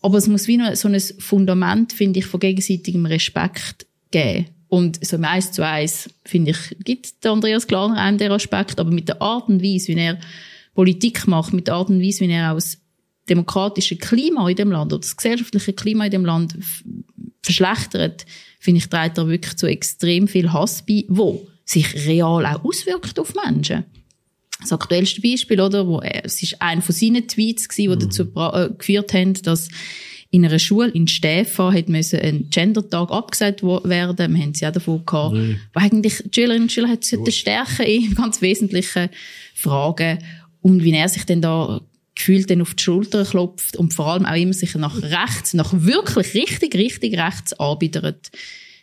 aber 0.02 0.18
es 0.18 0.28
muss 0.28 0.48
wie 0.48 0.58
noch 0.58 0.76
so 0.76 0.90
ein 0.90 1.00
Fundament, 1.00 1.94
finde 1.94 2.20
ich, 2.20 2.26
von 2.26 2.40
gegenseitigem 2.40 3.06
Respekt 3.06 3.88
geben. 4.12 4.48
Und 4.68 5.06
so 5.06 5.18
im 5.18 5.26
Eins 5.26 5.52
zu 5.52 5.66
Eins, 5.66 6.10
finde 6.26 6.52
ich, 6.52 6.78
gibt 6.84 7.24
der 7.24 7.32
Andreas 7.32 7.68
Glaner 7.68 7.98
einem 7.98 8.18
der 8.18 8.32
Aspekt, 8.32 8.80
aber 8.80 8.92
mit 8.92 9.08
der 9.10 9.22
Art 9.22 9.48
und 9.48 9.64
Weise, 9.64 9.90
wie 9.90 10.00
er 10.00 10.20
Politik 10.74 11.28
macht, 11.28 11.54
mit 11.54 11.68
der 11.68 11.76
Art 11.76 11.90
und 11.90 12.02
Weise, 12.02 12.28
wie 12.28 12.32
er 12.32 12.54
auch 12.54 12.60
demokratische 13.30 13.98
Klima 13.98 14.50
in 14.50 14.56
dem 14.56 14.72
Land 14.72 14.92
oder 14.92 15.02
das 15.02 15.16
gesellschaftliche 15.16 15.74
Klima 15.74 16.06
in 16.06 16.12
dem 16.12 16.26
Land 16.26 16.58
verschlechtert, 17.42 18.26
finde 18.60 18.80
ich, 18.80 18.90
trägt 18.90 19.18
er 19.18 19.28
wirklich 19.28 19.56
zu 19.58 19.68
extrem 19.68 20.28
viel 20.28 20.52
Hass 20.52 20.86
bei, 20.86 21.06
wo 21.08 21.48
sich 21.66 22.08
real 22.08 22.46
auch 22.46 22.64
auswirkt 22.64 23.20
auf 23.20 23.34
Menschen. 23.46 23.86
Das 24.60 24.74
aktuellste 24.74 25.22
Beispiel, 25.22 25.60
oder, 25.60 25.88
wo 25.88 26.00
er, 26.00 26.26
es 26.26 26.42
ist 26.44 26.62
einer 26.62 26.82
von 26.82 26.94
seinen 26.94 27.28
Tweets 27.28 27.68
gewesen, 27.68 28.00
die 28.00 28.06
mhm. 28.06 28.10
dazu 28.10 28.24
äh, 28.36 28.70
geführt 28.78 29.14
haben, 29.14 29.34
dass 29.42 29.70
in 30.30 30.46
einer 30.46 30.60
Schule 30.60 30.90
in 30.90 31.08
Stäfa 31.08 31.74
hat 31.74 31.90
müssen 31.90 32.20
ein 32.20 32.50
Gender-Tag 32.50 33.12
abgesagt 33.12 33.64
werden. 33.64 34.34
Wir 34.34 34.42
haben 34.42 34.54
sie 34.54 34.66
auch 34.66 34.72
davon 34.72 35.06
gehabt. 35.06 35.36
Nee. 35.36 35.58
Wo 35.74 35.80
eigentlich 35.82 36.24
die 36.24 36.30
Schülerinnen 36.34 36.64
und 36.64 36.72
Schüler 36.72 36.88
hat 36.88 37.06
stärken 37.06 37.86
in 37.86 38.16
ganz 38.16 38.42
wesentlichen 38.42 39.10
Fragen. 39.54 40.20
Und 40.62 40.84
wie 40.84 40.94
er 40.94 41.10
sich 41.10 41.26
denn 41.26 41.42
da 41.42 41.82
gefühlt 42.16 42.50
dann 42.50 42.62
auf 42.62 42.74
die 42.74 42.84
Schulter 42.84 43.26
klopft 43.26 43.78
und 43.78 43.94
vor 43.94 44.08
allem 44.08 44.26
auch 44.26 44.36
immer 44.36 44.54
sich 44.54 44.76
nach 44.76 45.02
rechts, 45.02 45.54
nach 45.54 45.74
wirklich 45.74 46.34
richtig, 46.34 46.76
richtig 46.76 47.18
rechts 47.18 47.54
anbietet, 47.54 48.30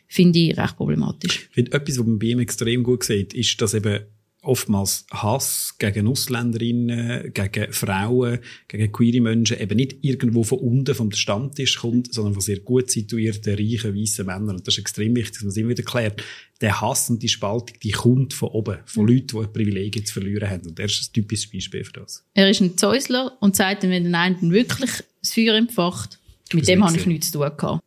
finde 0.06 0.38
ich 0.38 0.56
recht 0.56 0.76
problematisch. 0.76 1.48
Ich 1.48 1.54
finde, 1.54 1.72
etwas, 1.72 1.98
was 1.98 2.06
man 2.06 2.18
bei 2.18 2.26
ihm 2.26 2.40
extrem 2.40 2.82
gut 2.82 3.04
sieht, 3.04 3.34
ist, 3.34 3.60
dass 3.60 3.74
eben 3.74 4.00
oftmals 4.42 5.04
Hass 5.10 5.74
gegen 5.78 6.06
Ausländerinnen, 6.06 7.32
gegen 7.32 7.72
Frauen, 7.72 8.38
gegen 8.68 8.92
queere 8.92 9.20
Menschen 9.20 9.60
eben 9.60 9.76
nicht 9.76 9.96
irgendwo 10.02 10.44
von 10.44 10.58
unten 10.58 10.94
vom 10.94 11.10
Stammtisch 11.12 11.78
kommt, 11.78 12.14
sondern 12.14 12.34
von 12.34 12.42
sehr 12.42 12.60
gut 12.60 12.90
situierten, 12.90 13.54
reichen, 13.54 13.96
weißen 13.96 14.24
Männern. 14.24 14.56
Und 14.56 14.66
das 14.66 14.74
ist 14.74 14.80
extrem 14.80 15.16
wichtig, 15.16 15.34
dass 15.34 15.42
man 15.42 15.50
es 15.50 15.56
immer 15.56 15.70
wieder 15.70 15.82
klärt. 15.82 16.22
Der 16.60 16.80
Hass 16.80 17.10
und 17.10 17.22
die 17.22 17.28
Spaltung, 17.28 17.76
die 17.82 17.90
kommt 17.90 18.32
von 18.32 18.50
oben, 18.50 18.78
von 18.86 19.04
mhm. 19.04 19.12
Leuten, 19.12 19.40
die 19.40 19.46
Privilegien 19.48 20.06
zu 20.06 20.14
verlieren 20.14 20.48
haben. 20.48 20.68
Und 20.68 20.78
er 20.78 20.86
ist 20.86 21.02
ein 21.02 21.12
typisches 21.12 21.50
Beispiel 21.50 21.84
für 21.84 21.92
das. 21.92 22.24
Er 22.34 22.48
ist 22.48 22.60
ein 22.60 22.76
Zäusler 22.78 23.36
und 23.40 23.56
sagt, 23.56 23.82
wenn 23.82 24.10
der 24.10 24.20
einen 24.20 24.52
wirklich 24.52 24.90
das 25.20 25.32
Feuer 25.32 25.54
empfacht, 25.56 26.18
mit 26.52 26.68
dem 26.68 26.84
habe 26.84 26.96
ich 26.96 27.06
nichts 27.06 27.30
zu 27.30 27.38
tun 27.38 27.50
gehabt. 27.56 27.82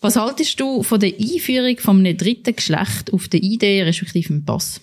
Was 0.00 0.16
haltest 0.16 0.58
du 0.58 0.82
von 0.82 0.98
der 0.98 1.14
Einführung 1.16 1.78
von 1.78 1.98
einem 2.00 2.16
dritten 2.16 2.56
Geschlecht 2.56 3.12
auf 3.12 3.28
der 3.28 3.40
Idee 3.40 3.84
respektive 3.84 4.32
im 4.32 4.44
Pass? 4.44 4.80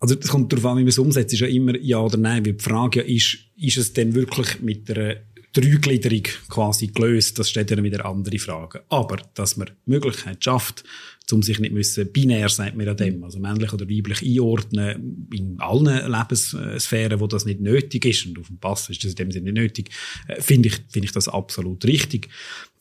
Also, 0.00 0.14
das 0.14 0.30
kommt 0.30 0.52
darauf 0.52 0.64
an, 0.66 0.78
wie 0.78 0.82
man 0.82 0.88
es 0.88 0.98
umsetzt, 0.98 1.34
ist 1.34 1.40
ja 1.40 1.46
immer 1.46 1.78
ja 1.78 1.98
oder 2.00 2.16
nein, 2.16 2.44
weil 2.44 2.54
die 2.54 2.62
Frage 2.62 3.00
ja 3.00 3.06
ist, 3.06 3.38
ist 3.56 3.76
es 3.76 3.92
denn 3.92 4.14
wirklich 4.14 4.60
mit 4.60 4.90
einer 4.90 5.16
Dreigliederung 5.52 6.22
quasi 6.48 6.88
gelöst? 6.88 7.38
Das 7.38 7.50
stellt 7.50 7.70
ja 7.70 7.82
wieder 7.82 8.06
andere 8.06 8.38
Fragen. 8.38 8.80
Aber, 8.88 9.18
dass 9.34 9.56
man 9.56 9.68
die 9.68 9.90
Möglichkeit 9.90 10.42
schafft, 10.42 10.84
um 11.32 11.42
sich 11.42 11.58
nicht 11.58 11.72
müssen, 11.72 12.10
binär 12.12 12.48
sagt 12.48 12.76
man 12.76 12.88
an 12.88 12.96
dem, 12.96 13.24
also 13.24 13.38
männlich 13.38 13.72
oder 13.72 13.88
weiblich 13.88 14.22
einordnen, 14.22 15.28
in 15.32 15.58
allen 15.58 16.10
Lebenssphären, 16.10 17.20
wo 17.20 17.26
das 17.26 17.44
nicht 17.44 17.60
nötig 17.60 18.04
ist, 18.04 18.26
und 18.26 18.38
auf 18.38 18.48
dem 18.48 18.58
Pass 18.58 18.88
ist 18.90 19.04
das 19.04 19.12
in 19.12 19.16
dem 19.16 19.30
Sinne 19.30 19.52
nicht 19.52 19.62
nötig, 19.62 19.90
äh, 20.28 20.40
finde 20.40 20.68
ich, 20.68 20.76
finde 20.88 21.06
ich 21.06 21.12
das 21.12 21.28
absolut 21.28 21.84
richtig. 21.84 22.28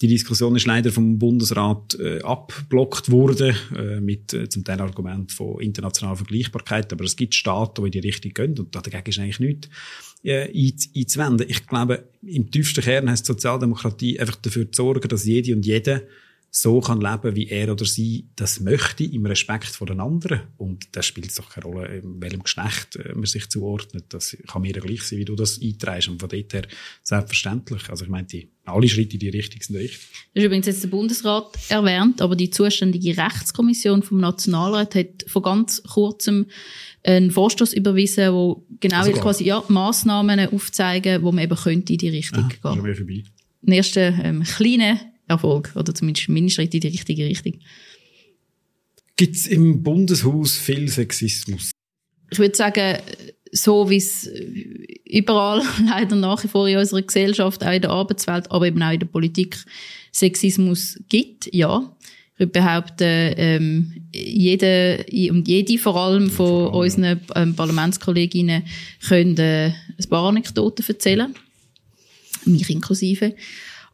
Die 0.01 0.07
Diskussion 0.07 0.55
ist 0.55 0.65
leider 0.65 0.91
vom 0.91 1.19
Bundesrat 1.19 1.97
äh, 1.99 2.21
abblockt 2.21 3.11
worden, 3.11 3.55
äh, 3.75 3.99
mit 3.99 4.33
äh, 4.33 4.47
zum 4.49 4.63
Teil 4.63 4.79
Argument 4.81 5.31
von 5.31 5.59
internationaler 5.61 6.17
Vergleichbarkeit, 6.17 6.91
aber 6.93 7.03
es 7.03 7.15
gibt 7.15 7.35
Staaten, 7.35 7.81
die 7.81 7.87
in 7.87 7.91
die 7.91 8.07
Richtung 8.07 8.33
gehen, 8.33 8.57
und 8.57 8.75
dagegen 8.75 9.03
ist 9.05 9.19
eigentlich 9.19 9.39
nichts 9.39 9.69
äh, 10.23 10.49
einzuwenden. 10.95 11.47
Ich 11.49 11.65
glaube, 11.67 12.09
im 12.21 12.49
tiefsten 12.51 12.83
Kern 12.83 13.09
heißt 13.09 13.25
Sozialdemokratie 13.25 14.19
einfach 14.19 14.35
dafür 14.37 14.71
zu 14.71 14.83
sorgen, 14.83 15.07
dass 15.07 15.25
jede 15.25 15.55
und 15.55 15.65
jede 15.65 16.07
so 16.51 16.81
kann 16.81 16.99
leben, 16.99 17.35
wie 17.35 17.47
er 17.47 17.71
oder 17.71 17.85
sie 17.85 18.27
das 18.35 18.59
möchte, 18.59 19.03
im 19.03 19.25
Respekt 19.25 19.67
vor 19.67 19.85
den 19.85 19.99
anderen. 19.99 20.41
Und 20.57 20.87
das 20.93 21.05
spielt 21.05 21.37
doch 21.37 21.49
keine 21.49 21.65
Rolle, 21.65 21.97
in 21.97 22.21
welchem 22.21 22.41
Geschlecht 22.41 22.95
äh, 22.95 23.13
man 23.13 23.25
sich 23.25 23.49
zuordnet. 23.49 24.05
Das 24.09 24.35
kann 24.47 24.63
mir 24.63 24.73
ja 24.73 24.81
gleich 24.81 25.03
sein, 25.03 25.19
wie 25.19 25.25
du 25.25 25.35
das 25.35 25.61
eintreibst. 25.61 26.09
Und 26.09 26.19
von 26.19 26.29
dort 26.29 26.53
her 26.53 26.67
selbstverständlich. 27.03 27.89
Also 27.89 28.05
ich 28.05 28.09
meine, 28.09 28.25
die, 28.25 28.49
alle 28.65 28.87
Schritte 28.87 29.13
in 29.13 29.19
die 29.19 29.29
Richtung 29.29 29.61
sind 29.61 29.75
richtig. 29.75 30.09
Das 30.33 30.41
ist 30.41 30.45
übrigens 30.45 30.65
jetzt 30.65 30.83
der 30.83 30.89
Bundesrat 30.89 31.57
erwähnt, 31.69 32.21
aber 32.21 32.35
die 32.35 32.49
zuständige 32.49 33.15
Rechtskommission 33.15 34.01
vom 34.01 34.19
Nationalrat 34.19 34.95
hat 34.95 35.25
vor 35.27 35.43
ganz 35.43 35.83
kurzem 35.83 36.47
einen 37.03 37.31
Vorstoß 37.31 37.73
überwiesen, 37.73 38.33
wo 38.33 38.65
genau 38.79 38.97
also 38.97 39.11
quasi 39.13 39.45
ja, 39.45 39.63
Massnahmen 39.67 40.39
aufzeigen, 40.51 41.21
wo 41.21 41.31
man 41.31 41.43
eben 41.43 41.55
könnte 41.55 41.93
in 41.93 41.99
die 41.99 42.09
Richtung 42.09 42.49
ah, 42.63 42.73
gehen. 42.73 42.95
Vorbei. 42.95 43.23
Ein 43.65 43.71
erster 43.73 44.13
ähm, 44.23 44.43
kleiner 44.43 44.99
Erfolg 45.29 45.71
oder 45.75 45.93
zumindest 45.93 46.29
Minischritt 46.29 46.73
in 46.73 46.81
die 46.81 46.87
richtige 46.87 47.25
Richtung. 47.25 47.59
Gibt 49.15 49.35
es 49.35 49.47
im 49.47 49.83
Bundeshaus 49.83 50.55
viel 50.55 50.87
Sexismus? 50.87 51.71
Ich 52.31 52.39
würde 52.39 52.55
sagen, 52.55 52.99
so 53.51 53.89
wie 53.89 53.97
es 53.97 54.29
überall 55.05 55.61
leider 55.85 56.15
nach 56.15 56.43
wie 56.43 56.47
vor 56.47 56.67
in 56.67 56.77
unserer 56.77 57.01
Gesellschaft, 57.01 57.63
auch 57.63 57.71
in 57.71 57.81
der 57.81 57.91
Arbeitswelt, 57.91 58.49
aber 58.51 58.67
eben 58.67 58.81
auch 58.81 58.91
in 58.91 58.99
der 58.99 59.07
Politik 59.07 59.57
Sexismus 60.13 60.99
gibt, 61.09 61.53
ja. 61.53 61.95
Ich 62.33 62.39
würde 62.39 62.53
behaupten, 62.53 63.33
ähm, 63.35 64.07
jede 64.13 65.05
und 65.29 65.49
jede 65.49 65.77
vor 65.77 65.97
allem 65.97 66.29
von 66.29 66.47
vor 66.47 66.73
allem, 66.73 66.79
unseren 66.79 67.19
ähm, 67.35 67.55
Parlamentskolleginnen 67.55 68.63
können 69.05 69.37
äh, 69.37 69.73
ein 69.97 70.09
paar 70.09 70.29
Anekdoten 70.29 70.85
erzählen. 70.87 71.35
Mich 72.45 72.69
inklusive. 72.69 73.35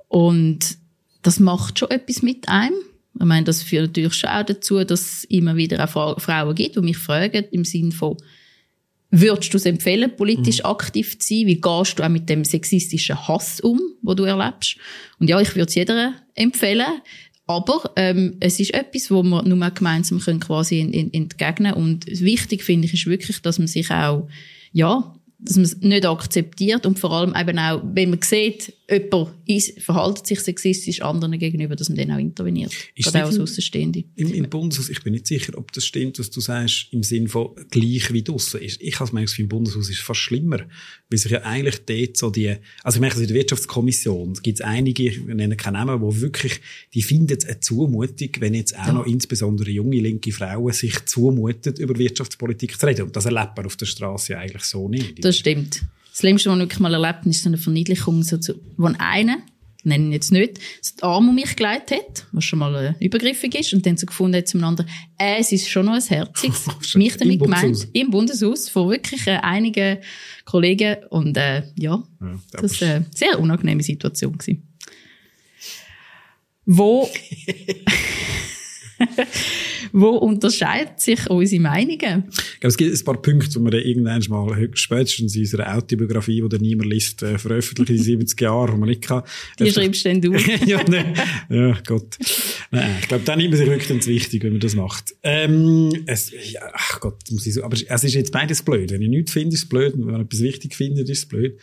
Und 0.08 0.78
das 1.26 1.40
macht 1.40 1.80
schon 1.80 1.92
etwas 1.92 2.22
mit 2.22 2.48
einem. 2.50 2.76
Ich 3.18 3.26
meine, 3.26 3.46
das 3.46 3.64
führt 3.64 3.88
natürlich 3.88 4.14
schon 4.14 4.30
auch 4.30 4.44
dazu, 4.44 4.84
dass 4.84 5.02
es 5.02 5.24
immer 5.26 5.56
wieder 5.56 5.84
auch 5.84 6.20
Frauen 6.20 6.56
gibt, 6.56 6.76
die 6.76 6.82
mich 6.82 6.98
fragen 6.98 7.46
im 7.52 7.64
Sinne 7.64 7.92
von, 7.92 8.18
würdest 9.10 9.54
du 9.54 9.58
es 9.58 9.66
empfehlen, 9.66 10.16
politisch 10.16 10.60
mhm. 10.60 10.66
aktiv 10.66 11.18
zu 11.18 11.28
sein? 11.28 11.48
Wie 11.48 11.62
gehst 11.62 11.98
du 11.98 12.04
auch 12.04 12.10
mit 12.10 12.30
dem 12.30 12.44
sexistischen 12.44 13.28
Hass 13.28 13.62
um, 13.62 13.80
wo 14.02 14.14
du 14.14 14.24
erlebst? 14.24 14.78
Und 15.20 15.30
ja, 15.30 15.40
ich 15.40 15.56
würde 15.56 15.70
es 15.70 15.76
jeder 15.76 16.14
empfehlen. 16.36 17.02
Aber 17.48 17.92
ähm, 17.96 18.38
es 18.40 18.60
ist 18.60 18.74
etwas, 18.74 19.10
wo 19.10 19.24
wir 19.24 19.44
nur 19.44 19.70
gemeinsam 19.70 20.20
können 20.20 20.40
quasi 20.40 20.80
entgegnen 21.14 21.74
können. 21.74 21.74
Und 21.74 22.06
wichtig 22.08 22.64
finde 22.64 22.88
ich 22.88 22.94
ist 22.94 23.06
wirklich, 23.06 23.42
dass 23.42 23.60
man 23.60 23.68
sich 23.68 23.90
auch 23.92 24.28
ja 24.74 25.16
dass 25.38 25.58
man 25.58 25.66
es 25.66 25.78
nicht 25.82 26.06
akzeptiert 26.06 26.86
und 26.86 27.00
vor 27.00 27.12
allem 27.12 27.36
eben 27.36 27.60
auch, 27.60 27.82
wenn 27.84 28.10
man 28.10 28.22
sieht, 28.22 28.74
jemand 28.90 29.34
ist, 29.46 29.82
verhaltet 29.82 30.28
sich 30.28 30.40
sexistisch 30.40 31.02
anderen 31.02 31.40
gegenüber, 31.40 31.76
dass 31.76 31.90
man 31.90 31.98
dann 31.98 32.12
auch 32.12 32.20
interveniert. 32.20 32.72
Ist 32.96 33.06
Gerade 33.06 33.24
auch 33.24 33.30
als 33.30 33.40
Außenstehende. 33.40 34.04
Im, 34.16 34.34
Im 34.34 34.50
Bundeshaus, 34.50 34.90
ich 34.90 35.02
bin 35.02 35.14
nicht 35.14 35.26
sicher, 35.26 35.58
ob 35.58 35.72
das 35.72 35.86
stimmt, 35.86 36.20
was 36.20 36.30
du 36.30 36.40
sagst, 36.40 36.88
im 36.92 37.02
Sinn 37.02 37.28
von 37.28 37.56
gleich 37.72 38.14
wie 38.14 38.24
draussen 38.24 38.62
ist. 38.62 38.82
Ich 38.82 39.00
habe 39.00 39.24
es 39.24 39.40
im 39.40 39.48
Bundeshaus 39.48 39.90
ist 39.90 40.02
fast 40.02 40.20
schlimmer, 40.20 40.60
weil 41.10 41.18
sich 41.18 41.32
ja 41.32 41.42
eigentlich 41.42 41.86
dort 41.86 42.18
so 42.18 42.30
die, 42.30 42.56
also 42.84 42.98
ich 42.98 43.02
merke, 43.02 43.20
in 43.20 43.28
der 43.28 43.36
Wirtschaftskommission 43.36 44.34
gibt 44.44 44.60
es 44.60 44.66
einige, 44.66 45.04
ich 45.04 45.24
nenne 45.24 45.56
keine 45.56 45.80
Namen, 45.80 46.02
wo 46.02 46.16
wirklich, 46.22 46.60
die 46.94 47.02
finden 47.02 47.36
es 47.38 47.46
eine 47.46 47.60
Zumutung, 47.60 48.30
wenn 48.40 48.54
jetzt 48.54 48.78
auch 48.78 48.88
ja. 48.88 48.94
noch 48.94 49.06
insbesondere 49.06 49.72
junge 49.72 50.00
linke 50.00 50.32
Frauen 50.32 50.74
sich 50.74 51.06
zumuten, 51.06 51.76
über 51.78 51.98
Wirtschaftspolitik 51.98 52.80
zu 52.80 52.86
reden. 52.86 53.06
Und 53.06 53.16
das 53.16 53.26
erlebt 53.26 53.58
man 53.58 53.66
auf 53.66 53.78
der 53.78 53.88
Straße 53.88 54.34
ja 54.34 54.40
eigentlich 54.40 54.64
so 54.64 54.88
nicht. 54.88 55.24
Das 55.24 55.38
stimmt. 55.38 55.82
Das 56.16 56.22
Schlimmste, 56.22 56.50
was 56.50 56.56
ich 56.56 56.62
wirklich 56.62 56.80
mal 56.80 56.94
erlebt 56.94 57.20
habe, 57.20 57.30
ist 57.30 57.44
so 57.44 57.50
eine 57.50 57.58
Verniedlichung, 57.58 58.24
so 58.24 58.38
zu, 58.38 58.54
wo 58.78 58.86
einer, 58.86 59.40
nenne 59.84 60.06
ihn 60.06 60.12
jetzt 60.14 60.32
nicht, 60.32 60.62
so 60.80 60.94
die 60.98 61.04
Arme 61.04 61.28
um 61.28 61.36
mich 61.36 61.58
gelegt 61.58 61.92
hat, 61.92 62.26
was 62.32 62.46
schon 62.46 62.60
mal 62.60 62.74
äh, 62.74 63.06
übergriffig 63.06 63.54
ist, 63.54 63.74
und 63.74 63.86
dann 63.86 63.98
so 63.98 64.06
gefunden 64.06 64.38
hat 64.38 64.48
zum 64.48 64.64
anderen, 64.64 64.90
äh, 65.18 65.40
es 65.40 65.52
ist 65.52 65.68
schon 65.68 65.88
noch 65.88 65.96
ein 65.96 66.02
Herziges, 66.02 66.68
mich 66.96 67.18
damit 67.18 67.42
gemeint, 67.42 67.90
im 67.92 68.12
Bundeshaus, 68.12 68.70
von 68.70 68.92
wirklich 68.92 69.28
äh, 69.28 69.40
einigen 69.42 69.98
Kollegen, 70.46 70.96
und 71.10 71.36
äh, 71.36 71.64
ja, 71.78 72.02
ja 72.22 72.40
das 72.62 72.80
war 72.80 72.88
eine 72.88 73.06
sehr 73.14 73.38
unangenehme 73.38 73.84
Situation. 73.84 74.38
Gewesen. 74.38 74.74
Wo 76.66 77.10
Wo 79.98 80.10
unterscheiden 80.10 80.96
sich 80.98 81.30
unsere 81.30 81.62
Meinungen? 81.62 82.26
Ich 82.30 82.60
glaube, 82.60 82.68
es 82.68 82.76
gibt 82.76 82.94
ein 82.94 83.06
paar 83.06 83.22
Punkte, 83.22 83.48
die 83.48 83.64
wir 83.64 83.86
irgendwann 83.86 84.22
mal, 84.28 84.70
spätestens 84.74 85.36
in 85.38 85.44
unserer 85.44 85.74
Autobiografie, 85.74 86.44
die 86.52 86.58
niemand 86.60 86.90
liest, 86.90 87.24
äh, 87.24 87.38
veröffentlicht 87.38 87.92
in 87.92 88.04
70 88.04 88.42
Jahren, 88.42 88.74
wo 88.74 88.78
man 88.78 88.90
nicht 88.90 89.04
kann. 89.04 89.24
Die 89.58 89.72
schreibst 89.72 90.04
denn 90.04 90.22
du? 90.22 90.34
ja, 90.66 90.84
ne, 90.84 91.14
ja, 91.50 91.78
Gott. 91.88 92.18
Nein, 92.72 92.98
ich 93.00 93.08
glaube, 93.08 93.24
dann 93.24 93.38
nimmt 93.40 93.52
man 93.52 93.60
sich 93.60 93.70
wirklich 93.70 93.88
ganz 93.88 94.06
wichtig, 94.08 94.44
wenn 94.44 94.52
man 94.52 94.60
das 94.60 94.76
macht. 94.76 95.16
Ähm, 95.24 95.90
es, 96.08 96.34
ja, 96.52 96.60
ach 96.74 97.00
Gott, 97.00 97.22
muss 97.32 97.48
ich 97.48 97.54
so, 97.54 97.64
aber 97.64 97.78
es 97.78 98.04
ist 98.04 98.16
jetzt 98.16 98.34
beides 98.34 98.64
blöd. 98.64 98.92
Wenn 98.92 99.02
ich 99.02 99.08
nichts 99.08 99.32
finde, 99.32 99.54
ist 99.54 99.64
es 99.64 99.70
blöd. 99.70 99.94
wenn 99.96 100.08
man 100.08 100.22
etwas 100.24 100.42
wichtig 100.42 100.76
findet, 100.76 101.10
ist 101.10 101.20
es 101.20 101.26
blöd. 101.26 101.58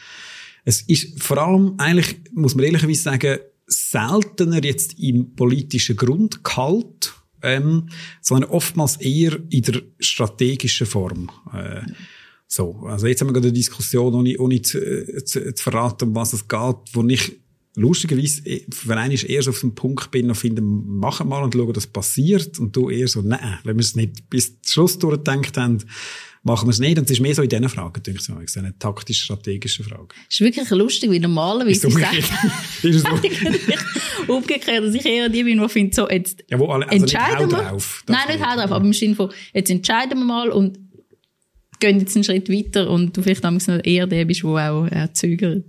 Es 0.64 0.80
ist 0.80 1.22
vor 1.22 1.36
allem, 1.36 1.74
eigentlich, 1.76 2.16
muss 2.32 2.54
man 2.54 2.64
ehrlicherweise 2.64 3.02
sagen, 3.02 3.40
seltener 3.66 4.64
jetzt 4.64 4.98
im 4.98 5.34
politischen 5.34 5.96
Grundgehalt, 5.96 7.12
ähm, 7.42 7.88
sondern 8.20 8.50
oftmals 8.50 8.96
eher 8.96 9.38
in 9.50 9.62
der 9.62 9.82
strategischen 10.00 10.86
Form. 10.86 11.30
Äh, 11.52 11.82
so, 12.46 12.84
also 12.86 13.06
jetzt 13.06 13.20
haben 13.20 13.28
wir 13.28 13.32
gerade 13.32 13.48
eine 13.48 13.56
Diskussion, 13.56 14.14
ohne, 14.14 14.36
ohne 14.38 14.60
zu, 14.60 15.24
zu, 15.24 15.54
zu 15.54 15.62
verraten, 15.62 16.08
um 16.08 16.14
was 16.14 16.34
es 16.34 16.46
geht, 16.46 16.76
wo 16.92 17.02
ich 17.08 17.32
lustigerweise, 17.74 18.44
äh, 18.46 18.64
wenn 18.84 19.10
ich 19.10 19.28
erst 19.28 19.48
auf 19.48 19.60
dem 19.60 19.74
Punkt 19.74 20.10
bin 20.10 20.28
und 20.28 20.34
finde, 20.34 20.62
machen 20.62 21.28
mal 21.28 21.42
und 21.42 21.54
schauen, 21.54 21.74
was 21.74 21.86
passiert, 21.86 22.58
und 22.58 22.76
du 22.76 22.90
eher 22.90 23.08
so, 23.08 23.22
nein, 23.22 23.58
wenn 23.64 23.76
wir 23.76 23.80
es 23.82 23.96
nicht 23.96 24.28
bis 24.28 24.60
zum 24.60 24.72
Schluss 24.72 24.98
durchgedacht 24.98 25.56
haben, 25.56 25.78
machen 26.42 26.66
wir 26.66 26.70
es 26.70 26.78
nicht. 26.78 26.98
Und 26.98 27.04
es 27.04 27.12
ist 27.12 27.20
mehr 27.20 27.34
so 27.34 27.42
in 27.42 27.48
diesen 27.48 27.68
Fragen, 27.68 28.02
denke 28.02 28.20
ich, 28.20 28.50
so, 28.50 28.58
eine 28.58 28.78
taktisch-strategische 28.78 29.84
Frage. 29.84 30.08
Es 30.28 30.36
ist 30.36 30.40
wirklich 30.40 30.68
lustig, 30.70 31.10
wie 31.10 31.20
normalerweise 31.20 31.88
ich 31.88 31.94
sage, 31.94 32.18
ist 32.82 33.04
es 33.04 33.04
umgekehrt, 34.28 34.84
dass 34.84 34.94
ich 34.94 35.06
eher 35.06 35.28
die 35.28 35.44
bin, 35.44 35.60
die 35.60 35.68
finde, 35.68 35.94
so, 35.94 36.08
jetzt 36.08 36.44
ja, 36.48 36.58
wo 36.58 36.66
alle, 36.66 36.88
also 36.88 37.02
entscheiden 37.02 37.46
nicht 37.46 37.56
wir. 37.56 37.62
Drauf, 37.64 38.04
Nein, 38.08 38.28
nicht 38.28 38.44
hau 38.44 38.56
drauf, 38.56 38.72
aber 38.72 38.84
im 38.84 38.92
Sinne 38.92 39.14
von, 39.14 39.30
jetzt 39.52 39.70
entscheiden 39.70 40.18
wir 40.18 40.24
mal 40.24 40.50
und 40.50 40.78
gehen 41.80 42.00
jetzt 42.00 42.14
einen 42.16 42.24
Schritt 42.24 42.48
weiter 42.48 42.88
und 42.88 43.16
du 43.16 43.22
vielleicht 43.22 43.44
eher 43.86 44.06
der 44.06 44.24
bist, 44.24 44.42
der 44.42 44.72
auch 44.72 44.86
äh, 44.86 45.12
zögert. 45.12 45.64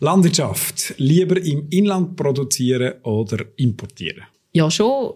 Landwirtschaft. 0.00 0.94
Lieber 0.96 1.40
im 1.40 1.68
Inland 1.70 2.16
produzieren 2.16 2.94
oder 3.02 3.44
importieren? 3.56 4.24
Ja, 4.52 4.70
schon 4.70 5.12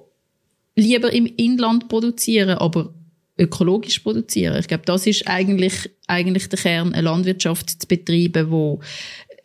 lieber 0.76 1.12
im 1.12 1.26
Inland 1.26 1.88
produzieren, 1.88 2.58
aber 2.58 2.92
ökologisch 3.38 3.98
produzieren. 4.00 4.58
Ich 4.58 4.68
glaube, 4.68 4.84
das 4.86 5.06
ist 5.06 5.26
eigentlich, 5.26 5.90
eigentlich 6.06 6.48
der 6.48 6.58
Kern, 6.58 6.92
eine 6.92 7.02
Landwirtschaft 7.02 7.70
zu 7.70 7.88
betreiben, 7.88 8.50
wo 8.50 8.80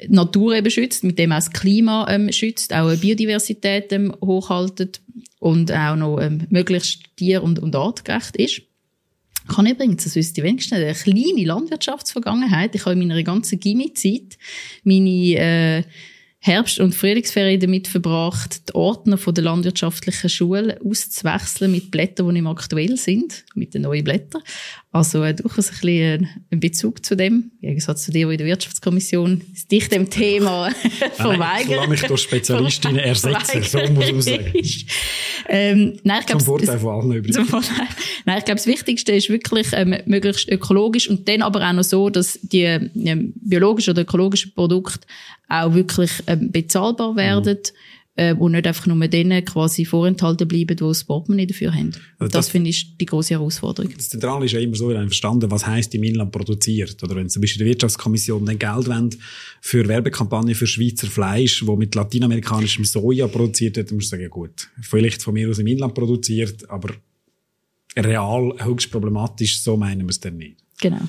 Natur 0.07 0.55
eben 0.55 0.71
schützt, 0.71 1.03
mit 1.03 1.19
dem 1.19 1.31
auch 1.31 1.37
das 1.37 1.51
Klima 1.51 2.07
ähm, 2.09 2.31
schützt, 2.31 2.73
auch 2.73 2.87
eine 2.87 2.97
Biodiversität 2.97 3.91
ähm, 3.91 4.15
hochhaltet 4.23 5.01
und 5.39 5.71
auch 5.71 5.95
noch 5.95 6.19
ähm, 6.19 6.45
möglichst 6.49 7.03
tier- 7.17 7.43
und, 7.43 7.59
und 7.59 7.75
artgerecht 7.75 8.35
ist. 8.37 8.61
Ich 9.49 9.57
habe 9.57 9.69
übrigens, 9.69 10.03
das 10.03 10.15
wüsste 10.15 10.41
ich 10.41 10.45
wenigstens 10.45 10.77
eine 10.77 10.93
kleine 10.93 11.43
Landwirtschaftsvergangenheit. 11.43 12.75
Ich 12.75 12.85
habe 12.85 12.93
in 12.93 12.99
meiner 12.99 13.23
ganzen 13.23 13.59
Gimmi-Zeit 13.59 14.37
meine 14.83 15.09
äh, 15.09 15.83
Herbst- 16.41 16.79
und 16.79 16.95
Frühlingsferien 16.95 17.59
damit 17.59 17.89
verbracht, 17.89 18.69
die 18.69 18.75
Ordner 18.75 19.17
von 19.17 19.33
der 19.33 19.43
landwirtschaftlichen 19.43 20.29
Schule 20.29 20.79
auszuwechseln 20.81 21.69
mit 21.69 21.91
Blättern, 21.91 22.27
die 22.27 22.41
nicht 22.41 22.49
aktuell 22.49 22.95
sind, 22.95 23.43
mit 23.55 23.73
den 23.73 23.81
neuen 23.81 24.05
Blättern. 24.05 24.41
Also 24.93 25.21
äh, 25.21 25.35
durchaus 25.35 25.69
ein 25.69 25.77
bisschen 25.81 26.29
ein 26.49 26.59
Bezug 26.61 27.05
zu 27.05 27.17
dem, 27.17 27.51
im 27.61 27.67
Gegensatz 27.67 28.05
zu 28.05 28.11
dir, 28.11 28.25
die 28.27 28.35
in 28.35 28.37
der 28.37 28.47
Wirtschaftskommission 28.47 29.41
dich 29.69 29.89
dem 29.89 30.09
Thema 30.09 30.71
verweigern. 31.15 31.75
Nein, 31.81 31.89
mich 31.89 32.01
durch 32.03 32.21
Spezialistinnen 32.21 32.97
ersetzen, 32.99 33.61
so 33.61 33.79
muss 33.91 34.11
man 34.11 34.21
sagen. 34.21 34.53
ähm, 35.49 35.99
nein, 36.03 36.21
ich 36.21 36.25
glaub, 36.25 36.39
zum 36.39 36.45
Vorteil 36.45 36.79
von 36.79 37.01
allen 37.01 37.11
übrigens. 37.11 37.37
Nein, 38.25 38.37
ich 38.37 38.45
glaube, 38.45 38.57
das 38.59 38.65
Wichtigste 38.65 39.11
ist 39.11 39.29
wirklich 39.29 39.67
ähm, 39.73 39.95
möglichst 40.05 40.49
ökologisch 40.49 41.09
und 41.09 41.27
dann 41.27 41.41
aber 41.41 41.67
auch 41.67 41.73
noch 41.73 41.83
so, 41.83 42.09
dass 42.09 42.39
die 42.41 42.63
ähm, 42.63 43.33
biologischen 43.35 43.91
oder 43.91 44.03
ökologischen 44.03 44.53
Produkte 44.53 45.05
auch 45.49 45.73
wirklich 45.73 46.11
ähm, 46.27 46.51
bezahlbar 46.51 47.15
werden. 47.15 47.57
Mhm. 47.57 47.71
äh, 48.15 48.33
und 48.33 48.51
nicht 48.51 48.67
einfach 48.67 48.85
nur 48.85 49.07
denen 49.07 49.43
quasi 49.45 49.85
vorenthalten 49.85 50.47
bleiben, 50.47 50.75
die 50.75 50.75
das 50.75 51.03
Portemonnaie 51.05 51.47
dafür 51.47 51.73
haben. 51.73 51.91
Also 52.19 52.31
das, 52.31 52.31
das 52.31 52.49
finde 52.49 52.69
ich 52.69 52.97
die 52.97 53.05
große 53.05 53.33
Herausforderung. 53.33 53.91
Das 53.95 54.09
Zentrale 54.09 54.45
ist 54.45 54.51
ja 54.51 54.59
immer 54.59 54.75
so, 54.75 54.89
wir 54.89 54.97
haben 54.97 55.07
verstanden, 55.07 55.49
was 55.49 55.65
heißt 55.65 55.95
im 55.95 56.03
Inland 56.03 56.31
produziert. 56.31 57.01
Oder 57.01 57.15
wenn 57.15 57.29
zum 57.29 57.41
Beispiel 57.41 57.63
die 57.63 57.69
Wirtschaftskommission 57.69 58.45
dann 58.45 58.59
Geld 58.59 58.89
wendet 58.89 59.19
für 59.61 59.87
Werbekampagnen 59.87 60.53
für 60.53 60.67
Schweizer 60.67 61.07
Fleisch, 61.07 61.65
wo 61.65 61.75
mit 61.75 61.95
lateinamerikanischem 61.95 62.85
Soja 62.85 63.27
produziert 63.27 63.77
wird, 63.77 63.89
dann 63.89 63.95
muss 63.95 64.05
ich 64.05 64.09
sagen, 64.09 64.23
ja 64.23 64.29
gut, 64.29 64.69
vielleicht 64.81 65.23
von 65.23 65.33
mir 65.33 65.49
aus 65.49 65.59
im 65.59 65.67
Inland 65.67 65.93
produziert, 65.93 66.69
aber 66.69 66.93
real 67.97 68.53
höchst 68.59 68.91
problematisch, 68.91 69.61
so 69.61 69.77
meinen 69.77 70.01
wir 70.01 70.09
es 70.09 70.19
dann 70.19 70.37
nicht. 70.37 70.57
Genau. 70.81 71.01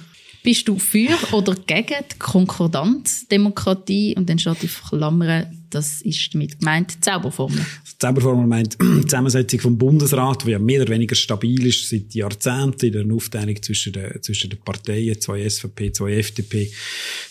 Bist 0.42 0.66
du 0.68 0.78
für 0.78 1.10
oder 1.32 1.54
gegen 1.54 2.04
die 2.12 2.18
Konkordanzdemokratie? 2.18 4.14
Und 4.16 4.28
dann 4.28 4.38
steht 4.38 4.64
auf 4.64 4.82
Klammern, 4.88 5.64
das 5.68 6.00
ist 6.02 6.34
damit 6.34 6.58
gemeint, 6.58 7.04
Zauberformel. 7.04 7.58
Die 7.58 7.98
Zauberformel 7.98 8.46
meint 8.46 8.78
die 8.80 9.02
Zusammensetzung 9.02 9.60
vom 9.60 9.78
Bundesrat, 9.78 10.46
die 10.46 10.52
ja 10.52 10.58
mehr 10.58 10.82
oder 10.82 10.92
weniger 10.92 11.14
stabil 11.14 11.66
ist 11.66 11.88
seit 11.88 12.14
Jahrzehnten 12.14 12.86
in 12.86 13.08
der 13.08 13.14
Aufteilung 13.14 13.62
zwischen 13.62 13.92
den, 13.92 14.22
zwischen 14.22 14.50
den 14.50 14.60
Parteien, 14.60 15.20
zwei 15.20 15.48
SVP, 15.48 15.92
zwei 15.92 16.12
FDP, 16.14 16.70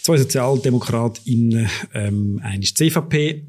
zwei 0.01 0.17
SozialdemokratInnen, 0.17 1.67
ähm, 1.93 2.39
eine 2.43 2.63
CVP, 2.63 3.43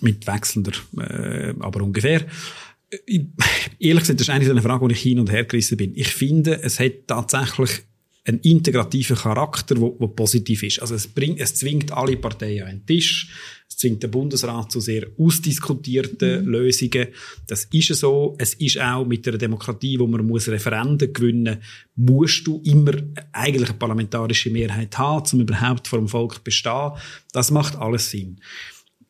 mit 0.00 0.26
wechselnder, 0.26 0.72
äh, 0.98 1.54
aber 1.60 1.82
ungefähr. 1.82 2.26
Ich, 3.06 3.22
ehrlich 3.78 4.00
gesagt, 4.00 4.20
das 4.20 4.28
ist 4.28 4.50
eine 4.50 4.62
Frage, 4.62 4.80
wo 4.80 4.88
ich 4.88 5.00
hin 5.00 5.20
und 5.20 5.30
her 5.30 5.44
gerissen 5.44 5.76
bin. 5.76 5.92
Ich 5.94 6.08
finde, 6.08 6.62
es 6.62 6.80
hat 6.80 7.06
tatsächlich 7.06 7.70
einen 8.24 8.40
integrativen 8.40 9.16
Charakter, 9.16 9.80
wo 9.80 9.90
positiv 10.08 10.62
ist. 10.62 10.80
Also 10.80 10.94
es 10.94 11.06
bringt, 11.06 11.40
es 11.40 11.54
zwingt 11.54 11.92
alle 11.92 12.16
Parteien 12.16 12.66
an 12.66 12.70
den 12.78 12.86
Tisch. 12.86 13.30
Es 13.68 13.76
zwingt 13.76 14.02
den 14.02 14.10
Bundesrat 14.10 14.70
zu 14.70 14.80
sehr 14.80 15.06
ausdiskutierten 15.16 16.44
mhm. 16.44 16.48
Lösungen. 16.48 17.08
Das 17.46 17.64
ist 17.64 17.94
so. 17.94 18.36
Es 18.38 18.54
ist 18.54 18.78
auch 18.78 19.06
mit 19.06 19.24
der 19.24 19.38
Demokratie, 19.38 19.98
wo 19.98 20.06
man 20.06 20.26
muss 20.26 20.48
Referenden 20.48 21.12
gewinnen, 21.12 21.62
musst 21.96 22.46
du 22.46 22.60
immer 22.64 22.92
eigentlich 23.32 23.70
eine 23.70 23.78
parlamentarische 23.78 24.50
Mehrheit 24.50 24.98
haben, 24.98 25.24
um 25.32 25.40
überhaupt 25.40 25.88
vor 25.88 25.98
dem 25.98 26.08
Volk 26.08 26.34
zu 26.34 26.42
bestehen. 26.42 26.90
Das 27.32 27.50
macht 27.50 27.76
alles 27.76 28.10
Sinn. 28.10 28.40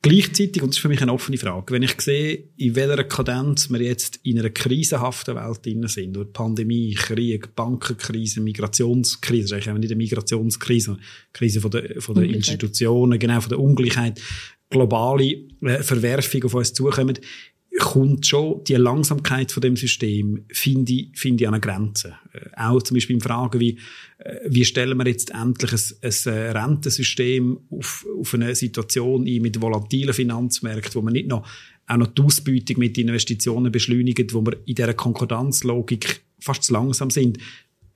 Gleichzeitig, 0.03 0.63
und 0.63 0.71
das 0.71 0.77
ist 0.77 0.83
für 0.83 0.89
mich 0.89 1.03
eine 1.03 1.13
offene 1.13 1.37
Frage, 1.37 1.75
wenn 1.75 1.83
ich 1.83 2.01
sehe, 2.01 2.45
in 2.57 2.75
welcher 2.75 3.05
Kadenz 3.05 3.69
wir 3.69 3.83
jetzt 3.83 4.19
in 4.23 4.39
einer 4.39 4.49
krisenhaften 4.49 5.37
Welt 5.37 5.67
drin 5.67 5.87
sind, 5.89 6.15
durch 6.15 6.33
Pandemie, 6.33 6.95
Krieg, 6.95 7.55
Bankenkrise, 7.55 8.41
Migrationskrise, 8.41 9.51
das 9.51 9.59
ist 9.59 9.69
eigentlich 9.69 9.81
nicht 9.81 9.91
eine 9.91 9.99
Migrationskrise, 9.99 10.87
sondern 10.87 11.05
Krise 11.35 11.61
von 11.61 11.71
der, 11.71 12.01
von 12.01 12.15
der 12.15 12.25
Institutionen, 12.25 13.19
genau, 13.19 13.43
von 13.43 13.51
der 13.51 13.59
Ungleichheit, 13.59 14.19
globale 14.71 15.25
äh, 15.63 15.83
Verwerfung 15.83 16.45
auf 16.45 16.55
uns 16.55 16.73
zukommen, 16.73 17.19
kommt 17.81 18.27
schon 18.27 18.63
die 18.65 18.75
Langsamkeit 18.75 19.51
von 19.51 19.61
dem 19.61 19.77
System, 19.77 20.45
finde 20.53 20.93
ich, 20.93 21.19
finde 21.19 21.43
ich 21.43 21.49
an 21.49 21.55
eine 21.55 21.61
Grenze. 21.61 22.15
Äh, 22.33 22.49
auch 22.57 22.83
zum 22.83 22.97
Beispiel 22.97 23.17
in 23.17 23.23
Fragen 23.23 23.59
wie, 23.59 23.79
äh, 24.19 24.37
wie 24.47 24.65
stellen 24.65 24.97
wir 24.99 25.07
jetzt 25.07 25.31
endlich 25.31 25.73
ein, 25.73 26.11
ein 26.11 26.33
äh, 26.33 26.51
Rentensystem 26.51 27.59
auf, 27.71 28.07
auf 28.21 28.35
eine 28.35 28.55
Situation 28.55 29.27
ein 29.27 29.43
mit 29.43 29.61
volatilen 29.61 30.15
Finanzmärkten, 30.15 30.95
wo 30.95 31.03
man 31.03 31.15
nicht 31.15 31.29
noch 31.29 31.47
auch 31.87 31.97
noch 31.97 32.07
die 32.07 32.23
Ausbeutung 32.23 32.79
mit 32.79 32.97
Investitionen 32.99 33.73
beschleunigt, 33.73 34.33
wo 34.33 34.43
wir 34.43 34.59
in 34.65 34.77
dieser 34.77 34.95
Konkordanzlogik 34.95 36.23
fast 36.39 36.63
zu 36.63 36.73
langsam 36.73 37.11
sind, 37.11 37.39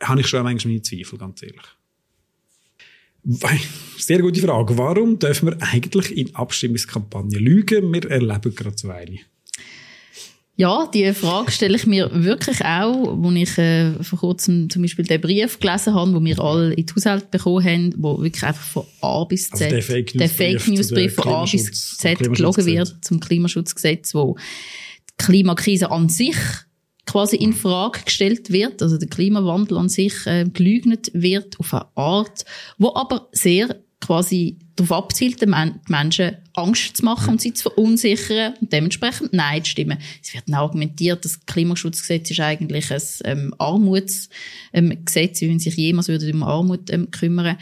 habe 0.03 0.21
ich 0.21 0.27
schon 0.27 0.43
manchmal 0.43 0.73
meine 0.73 0.83
Zweifel, 0.83 1.17
ganz 1.17 1.43
ehrlich. 1.43 1.63
Sehr 3.97 4.21
gute 4.21 4.41
Frage. 4.41 4.77
Warum 4.77 5.19
dürfen 5.19 5.47
wir 5.47 5.57
eigentlich 5.63 6.17
in 6.17 6.35
Abstimmungskampagnen 6.35 7.41
lügen? 7.41 7.93
Wir 7.93 8.11
erleben 8.11 8.55
gerade 8.55 8.77
so 8.77 8.91
eine. 8.91 9.21
Ja, 10.57 10.87
die 10.87 11.13
Frage 11.15 11.51
stelle 11.51 11.75
ich 11.75 11.85
mir 11.87 12.09
wirklich 12.13 12.65
auch, 12.65 13.17
wo 13.17 13.31
ich 13.33 13.59
äh, 13.59 13.91
vor 14.05 14.21
kurzem 14.21 14.71
zum 14.71 14.83
Beispiel 14.83 15.05
den 15.05 15.21
Brief 15.21 15.59
gelesen 15.59 15.95
habe, 15.95 16.15
wo 16.15 16.25
wir 16.25 16.39
alle 16.39 16.75
in 16.75 16.87
die 16.87 16.95
Haushalt 16.95 17.31
bekommen 17.33 17.65
haben, 17.65 17.95
wo 17.97 18.23
wirklich 18.23 18.45
einfach 18.45 18.63
von 18.63 18.85
A 19.01 19.25
bis 19.25 19.51
Z, 19.51 19.73
also 19.73 19.93
der 20.15 20.29
Fake 20.29 20.69
News 20.69 20.91
Brief 20.91 21.17
von 21.17 21.29
A 21.29 21.45
bis 21.45 21.97
Z 21.97 22.19
gelogen 22.19 22.67
wird 22.67 22.95
zum 23.01 23.19
Klimaschutzgesetz, 23.19 24.15
wo 24.15 24.37
die 25.11 25.25
Klimakrise 25.25 25.91
an 25.91 26.09
sich 26.09 26.37
quasi 27.05 27.37
in 27.37 27.53
Frage 27.53 28.01
gestellt 28.05 28.53
wird, 28.53 28.81
also 28.81 28.97
der 28.97 29.09
Klimawandel 29.09 29.77
an 29.77 29.89
sich 29.89 30.15
äh, 30.27 30.45
gelügnet 30.45 31.11
wird 31.15 31.59
auf 31.59 31.75
eine 31.75 31.87
Art, 31.97 32.45
wo 32.79 32.95
aber 32.95 33.29
sehr 33.33 33.81
quasi 34.01 34.59
darauf 34.77 34.93
abzielt, 35.05 35.41
den 35.41 35.55
Menschen 35.89 36.37
Angst 36.55 36.97
zu 36.97 37.05
machen 37.05 37.35
und 37.35 37.41
sie 37.41 37.53
zu 37.53 37.71
verunsichern 37.71 38.55
und 38.61 38.73
dementsprechend 38.73 39.33
Nein 39.33 39.65
zu 39.65 39.71
stimmen. 39.71 39.99
Es 40.23 40.35
wird 40.35 40.53
argumentiert, 40.53 41.25
das 41.25 41.45
Klimaschutzgesetz 41.47 42.31
ist 42.31 42.41
eigentlich 42.41 42.91
ein 42.91 43.01
ähm, 43.25 43.55
Armutsgesetz, 43.59 44.31
ähm, 45.43 45.49
wenn 45.49 45.59
sich 45.59 45.77
jemals 45.77 46.09
würde 46.09 46.33
um 46.33 46.43
Armut 46.43 46.91
ähm, 46.91 47.11
kümmern. 47.11 47.57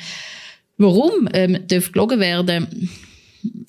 Warum 0.79 1.29
ähm, 1.33 1.59
darf 1.69 1.93
gelogen 1.93 2.21
werden? 2.21 2.91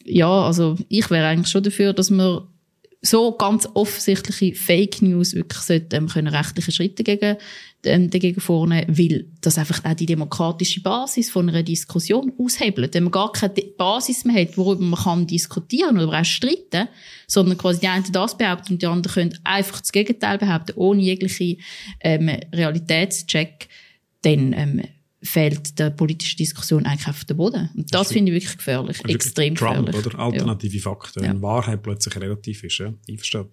Ja, 0.05 0.45
also 0.45 0.77
ich 0.89 1.09
wäre 1.09 1.27
eigentlich 1.27 1.49
schon 1.49 1.63
dafür, 1.63 1.93
dass 1.93 2.09
man 2.09 2.47
so 3.05 3.33
ganz 3.33 3.67
offensichtliche 3.73 4.55
Fake 4.55 5.01
News 5.01 5.35
wirklich 5.35 5.59
sollte, 5.59 5.97
ähm, 5.97 6.07
können 6.07 6.27
rechtliche 6.27 6.71
Schritte 6.71 7.03
gegen, 7.03 7.35
ähm, 7.83 8.09
dagegen 8.09 8.39
vornehmen, 8.39 8.97
weil 8.97 9.25
das 9.41 9.57
einfach 9.57 9.83
auch 9.83 9.93
die 9.93 10.05
demokratische 10.05 10.81
Basis 10.81 11.29
von 11.29 11.49
einer 11.49 11.63
Diskussion 11.63 12.31
aushebelt. 12.39 12.93
Wenn 12.93 13.03
man 13.03 13.11
gar 13.11 13.33
keine 13.33 13.53
Basis 13.77 14.23
mehr 14.23 14.41
hat, 14.41 14.57
worüber 14.57 14.83
man 14.83 14.99
kann 14.99 15.27
diskutieren 15.27 15.99
oder 15.99 16.21
auch 16.21 16.25
streiten, 16.25 16.87
sondern 17.27 17.57
quasi 17.57 17.81
die 17.81 17.89
einen 17.89 18.09
das 18.09 18.37
behaupten 18.37 18.73
und 18.73 18.81
die 18.81 18.87
anderen 18.87 19.13
können 19.13 19.39
einfach 19.43 19.81
das 19.81 19.91
Gegenteil 19.91 20.37
behaupten, 20.37 20.73
ohne 20.77 21.01
jegliche 21.01 21.57
ähm, 21.99 22.29
Realitätscheck, 22.53 23.67
dann 24.21 24.53
ähm, 24.53 24.81
fehlt 25.23 25.79
der 25.79 25.89
politischen 25.89 26.37
Diskussion 26.37 26.85
eigentlich 26.85 27.07
auf 27.07 27.23
den 27.25 27.37
Boden. 27.37 27.69
Und 27.75 27.93
das, 27.93 28.07
das 28.07 28.11
finde 28.11 28.31
ich 28.31 28.41
wirklich 28.41 28.57
gefährlich, 28.57 28.99
also 29.03 29.15
extrem 29.15 29.55
Trump, 29.55 29.87
gefährlich. 29.87 30.13
oder? 30.13 30.19
Alternative 30.19 30.77
ja. 30.77 30.81
Fakten, 30.83 31.21
wenn 31.21 31.35
ja. 31.37 31.41
Wahrheit 31.41 31.81
plötzlich 31.81 32.15
relativ 32.17 32.63
ist, 32.63 32.77
ja, 32.77 32.93
einverstanden. 33.09 33.51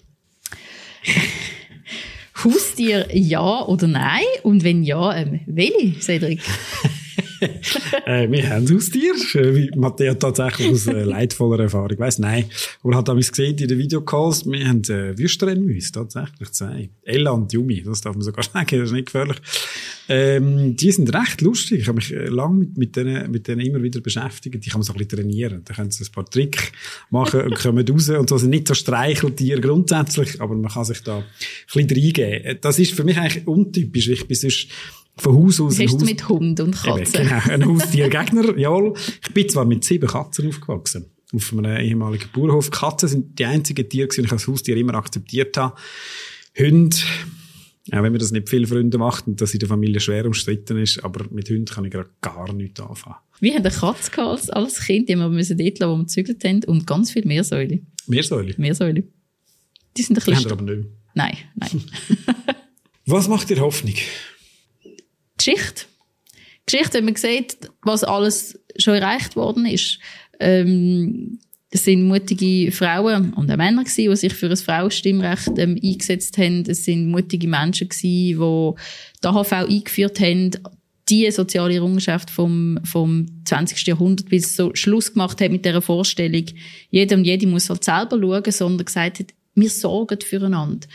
Haustier 2.45 3.07
ja 3.15 3.65
oder 3.67 3.87
nein? 3.87 4.25
Und 4.43 4.65
wenn 4.65 4.83
ja, 4.83 5.15
ähm, 5.15 5.41
welche, 5.47 6.01
Cedric? 6.01 6.41
äh, 8.07 8.31
wir 8.31 8.51
haben 8.51 8.73
Haustier, 8.73 9.15
äh, 9.35 9.55
wie 9.55 9.71
Matteo 9.77 10.15
tatsächlich 10.15 10.71
aus 10.71 10.87
äh, 10.87 11.05
leidvoller 11.05 11.65
Erfahrung 11.65 11.99
weiss. 11.99 12.19
Nein, 12.19 12.45
aber 12.83 12.97
hat 12.97 13.09
damals 13.09 13.31
gesehen 13.31 13.57
in 13.57 13.69
den 13.69 13.79
Videocalls, 13.79 14.45
wir 14.47 14.67
haben 14.67 14.83
äh, 14.85 15.17
Würsterrennmäuse, 15.17 15.93
tatsächlich 15.93 16.51
zwei. 16.53 16.91
Ella 17.03 17.31
und 17.31 17.53
Yumi, 17.53 17.83
das 17.83 18.01
darf 18.01 18.15
man 18.15 18.23
sogar 18.23 18.45
sagen, 18.53 18.79
das 18.79 18.89
ist 18.89 18.93
nicht 18.93 19.07
gefährlich. 19.07 19.39
Ähm, 20.09 20.75
die 20.75 20.91
sind 20.91 21.15
recht 21.15 21.41
lustig. 21.41 21.83
Ich 21.83 21.89
habe 21.89 21.97
mich 21.97 22.13
äh, 22.13 22.27
lange 22.27 22.57
mit, 22.57 22.77
mit, 22.77 22.97
denen, 22.97 23.31
mit 23.31 23.47
denen 23.47 23.61
immer 23.61 23.81
wieder 23.81 24.01
beschäftigt. 24.01 24.65
Die 24.65 24.69
kann 24.69 24.81
man 24.81 24.83
so 24.83 24.93
ein 24.93 24.99
bisschen 24.99 25.21
trainieren. 25.21 25.63
Da 25.65 25.73
können 25.73 25.93
sie 25.93 26.05
ein 26.05 26.13
paar 26.13 26.29
Tricks 26.29 26.73
machen 27.11 27.43
und 27.43 27.55
kommen 27.55 27.89
raus. 27.89 28.09
Und 28.09 28.29
so 28.29 28.37
sind 28.37 28.51
nicht 28.51 28.67
so 28.67 28.75
Streicheltiere 28.75 29.61
grundsätzlich, 29.61 30.41
aber 30.41 30.57
man 30.57 30.71
kann 30.71 30.85
sich 30.85 31.03
da 31.05 31.19
ein 31.19 31.25
bisschen 31.67 31.91
reingeben. 31.91 32.59
Das 32.61 32.81
ist 32.81 32.93
für 32.93 33.05
mich 33.05 33.19
eigentlich 33.19 33.47
untypisch. 33.47 34.09
Ich 34.09 34.27
bin 34.27 34.37
sonst 34.37 34.69
von 35.17 35.37
Haus 35.37 35.61
aus. 35.61 35.79
Hast 35.79 36.01
du 36.01 36.05
mit 36.05 36.29
Hund 36.29 36.61
und 36.61 36.75
Katzen? 36.75 37.27
genau, 37.27 37.41
ein 37.49 37.65
Haustiergegner, 37.67 38.57
jawohl. 38.57 38.95
Ich 39.23 39.35
bin 39.35 39.49
zwar 39.49 39.65
mit 39.65 39.85
sieben 39.85 40.09
Katzen 40.09 40.49
aufgewachsen. 40.49 41.07
Auf 41.33 41.53
einem 41.53 41.77
ehemaligen 41.77 42.29
Bauernhof. 42.33 42.71
Katzen 42.71 43.09
sind 43.09 43.39
die 43.39 43.45
einzigen 43.45 43.89
Tiere, 43.89 44.09
die 44.09 44.21
ich 44.23 44.33
als 44.33 44.49
Haustier 44.49 44.77
immer 44.77 44.95
akzeptiert 44.95 45.57
habe. 45.57 45.77
Hunde, 46.59 46.97
auch 47.93 48.03
wenn 48.03 48.13
man 48.13 48.19
das 48.19 48.33
nicht 48.33 48.49
viele 48.49 48.67
Freunde 48.67 48.99
macht 48.99 49.27
und 49.27 49.41
das 49.41 49.53
in 49.53 49.61
der 49.61 49.69
Familie 49.69 50.01
schwer 50.01 50.27
umstritten 50.27 50.79
ist, 50.79 51.03
aber 51.05 51.27
mit 51.31 51.49
Hunden 51.49 51.67
kann 51.67 51.85
ich 51.85 51.93
gerade 51.93 52.11
gar 52.21 52.53
nichts 52.53 52.81
anfangen. 52.81 53.17
Wir 53.41 53.55
haben 53.55 53.65
eine 53.65 53.75
Katze 53.75 54.23
als, 54.23 54.51
als 54.51 54.81
Kind, 54.81 55.09
die 55.09 55.17
wir 55.17 55.29
müssen 55.29 55.57
dort 55.57 55.79
lassen, 55.79 55.93
wo 55.93 55.97
wir 55.97 56.05
gezügelt 56.05 56.45
haben, 56.45 56.65
und 56.65 56.87
ganz 56.87 57.11
viel 57.11 57.25
Meersäule. 57.25 57.81
Meersäule? 58.07 58.55
Meersäule. 58.59 59.05
Die 59.97 60.03
sind 60.03 60.19
ein 60.19 60.25
bisschen... 60.25 60.49
Die 60.49 60.53
aber 60.53 60.63
nicht. 60.63 60.89
Nein, 61.15 61.37
nein. 61.55 61.83
Was 63.07 63.29
macht 63.29 63.51
dir 63.51 63.61
Hoffnung? 63.61 63.95
Geschichte. 65.55 65.85
Geschichte, 66.67 66.99
wenn 66.99 67.05
man 67.07 67.17
sieht, 67.17 67.71
was 67.83 68.05
alles 68.05 68.59
schon 68.77 68.95
erreicht 68.95 69.37
worden 69.37 69.67
ist. 69.67 69.99
Ähm, 70.39 71.39
es 71.71 71.85
sind 71.85 72.09
mutige 72.09 72.73
Frauen 72.73 73.33
und 73.35 73.51
auch 73.51 73.57
Männer 73.57 73.85
gewesen, 73.85 74.11
die 74.11 74.17
sich 74.17 74.35
für 74.35 74.51
ein 74.51 74.57
Frauenstimmrecht 74.57 75.57
ähm, 75.57 75.79
eingesetzt 75.83 76.37
haben. 76.37 76.65
Es 76.67 76.85
sind 76.85 77.09
mutige 77.09 77.47
Menschen 77.47 77.89
gewesen, 77.89 78.03
die 78.03 78.75
die 79.23 79.27
AHV 79.27 79.53
eingeführt 79.53 80.21
haben. 80.21 80.51
Die 81.09 81.31
soziale 81.31 81.75
Errungenschaft 81.75 82.31
vom, 82.31 82.79
vom 82.85 83.27
20. 83.45 83.87
Jahrhundert, 83.87 84.33
es 84.33 84.55
so 84.55 84.71
Schluss 84.75 85.13
gemacht 85.13 85.41
hat 85.41 85.51
mit 85.51 85.65
dieser 85.65 85.83
Vorstellung, 85.83 86.45
jeder 86.91 87.17
und 87.17 87.25
jede 87.25 87.47
muss 87.49 87.69
halt 87.69 87.83
selber 87.83 88.19
schauen, 88.21 88.53
sondern 88.53 88.85
gesagt 88.85 89.19
hat, 89.19 89.27
wir 89.55 89.71
sorgen 89.71 90.21
füreinander. 90.21 90.87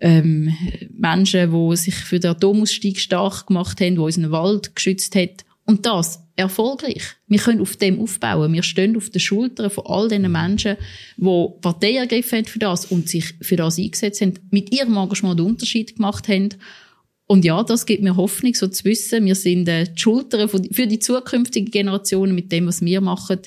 Ähm, 0.00 0.54
Menschen, 0.90 1.50
die 1.50 1.76
sich 1.76 1.94
für 1.94 2.20
den 2.20 2.32
Atomausstieg 2.32 3.00
stark 3.00 3.46
gemacht 3.46 3.80
haben, 3.80 3.94
die 3.94 4.00
unseren 4.00 4.30
Wald 4.30 4.74
geschützt 4.74 5.14
haben. 5.14 5.36
Und 5.64 5.84
das 5.84 6.22
erfolgreich. 6.36 7.02
Wir 7.26 7.38
können 7.38 7.60
auf 7.60 7.76
dem 7.76 7.98
aufbauen. 7.98 8.52
Wir 8.52 8.62
stehen 8.62 8.96
auf 8.96 9.10
den 9.10 9.20
Schultern 9.20 9.70
von 9.70 9.86
all 9.86 10.08
diesen 10.08 10.30
Menschen, 10.30 10.76
die 11.16 11.46
Partei 11.60 11.96
ergriffen 11.96 12.38
haben 12.38 12.44
für 12.44 12.58
das 12.58 12.84
und 12.86 13.08
sich 13.08 13.34
für 13.40 13.56
das 13.56 13.78
eingesetzt 13.78 14.20
haben, 14.20 14.38
mit 14.50 14.72
ihrem 14.72 14.96
Engagement 14.96 15.40
den 15.40 15.46
Unterschied 15.46 15.96
gemacht 15.96 16.28
haben. 16.28 16.50
Und 17.26 17.44
ja, 17.44 17.62
das 17.64 17.86
gibt 17.86 18.02
mir 18.02 18.16
Hoffnung, 18.16 18.54
so 18.54 18.68
zu 18.68 18.84
wissen, 18.84 19.24
wir 19.24 19.34
sind 19.34 19.66
äh, 19.66 19.84
die 19.84 20.00
Schultern 20.00 20.48
für 20.48 20.86
die 20.86 21.00
zukünftigen 21.00 21.72
Generationen 21.72 22.34
mit 22.34 22.52
dem, 22.52 22.66
was 22.66 22.82
wir 22.82 23.00
machen, 23.00 23.40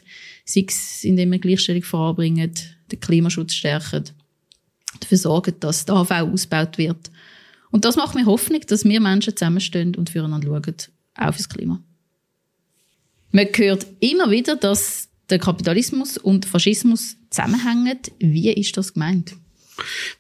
sei 0.44 0.66
es, 0.68 1.06
indem 1.06 1.32
wir 1.32 1.40
Gleichstellung 1.40 1.84
voranbringen, 1.84 2.52
den 2.92 3.00
Klimaschutz 3.00 3.54
stärken, 3.54 4.04
dafür 5.00 5.18
sorgen, 5.18 5.56
dass 5.60 5.86
der 5.86 5.96
AV 5.96 6.12
ausgebaut 6.12 6.78
wird. 6.78 7.12
Und 7.72 7.86
das 7.86 7.96
macht 7.96 8.16
mir 8.16 8.26
Hoffnung, 8.26 8.62
dass 8.68 8.84
wir 8.84 9.00
Menschen 9.00 9.36
zusammenstehen 9.36 9.96
und 9.96 10.10
füreinander 10.10 10.48
schauen, 10.48 10.76
auch 11.16 11.34
fürs 11.34 11.50
Klima. 11.50 11.82
Man 13.32 13.48
hört 13.56 13.86
immer 14.00 14.32
wieder, 14.32 14.56
dass 14.56 15.10
der 15.30 15.40
Kapitalismus 15.40 16.18
und 16.18 16.46
Faschismus 16.46 17.16
zusammenhängen. 17.30 18.00
Wie 18.18 18.52
ist 18.52 18.76
das 18.76 18.94
gemeint? 18.94 19.36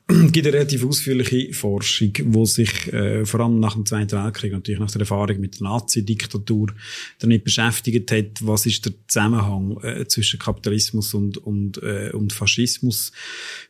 Es 0.07 0.31
gibt 0.31 0.47
eine 0.47 0.55
relativ 0.55 0.85
ausführliche 0.85 1.53
Forschung, 1.53 2.13
wo 2.25 2.45
sich 2.45 2.91
äh, 2.93 3.25
vor 3.25 3.41
allem 3.41 3.59
nach 3.59 3.73
dem 3.73 3.85
Zweiten 3.85 4.11
Weltkrieg, 4.11 4.51
natürlich 4.51 4.79
nach 4.79 4.91
der 4.91 5.01
Erfahrung 5.01 5.39
mit 5.39 5.59
der 5.59 5.67
Nazi-Diktatur, 5.67 6.73
damit 7.19 7.43
beschäftigt 7.43 8.11
hat, 8.11 8.39
was 8.41 8.65
ist 8.65 8.85
der 8.85 8.93
Zusammenhang 9.07 9.77
äh, 9.83 10.07
zwischen 10.07 10.39
Kapitalismus 10.39 11.13
und, 11.13 11.37
und, 11.37 11.81
äh, 11.83 12.11
und 12.13 12.33
Faschismus. 12.33 13.11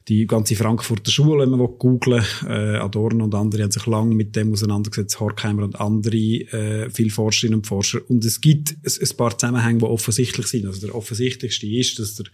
Die 0.10 0.26
ganze 0.26 0.56
Frankfurter 0.56 1.12
Schule, 1.12 1.43
wenn 1.43 1.52
man 1.52 1.67
googeln 1.78 2.26
äh, 2.48 2.78
Adorno 2.78 3.26
und 3.26 3.36
andere 3.36 3.62
haben 3.62 3.69
sich 3.69 3.86
lange 3.86 4.15
mit 4.15 4.36
dem 4.36 4.52
auseinandergesetzt, 4.52 5.19
Horkheimer 5.19 5.63
und 5.63 5.80
andere, 5.80 6.15
äh, 6.15 6.89
viele 6.89 7.12
Forscherinnen 7.12 7.60
und 7.60 7.67
Forscher. 7.67 8.02
Und 8.10 8.26
es 8.26 8.41
gibt 8.41 8.72
ein, 8.72 9.17
paar 9.17 9.38
Zusammenhänge, 9.38 9.78
die 9.78 9.86
offensichtlich 9.86 10.48
sind. 10.48 10.65
Also 10.65 10.88
der 10.88 10.95
offensichtlichste 10.95 11.67
ist, 11.67 12.00
dass 12.00 12.15
der 12.15 12.26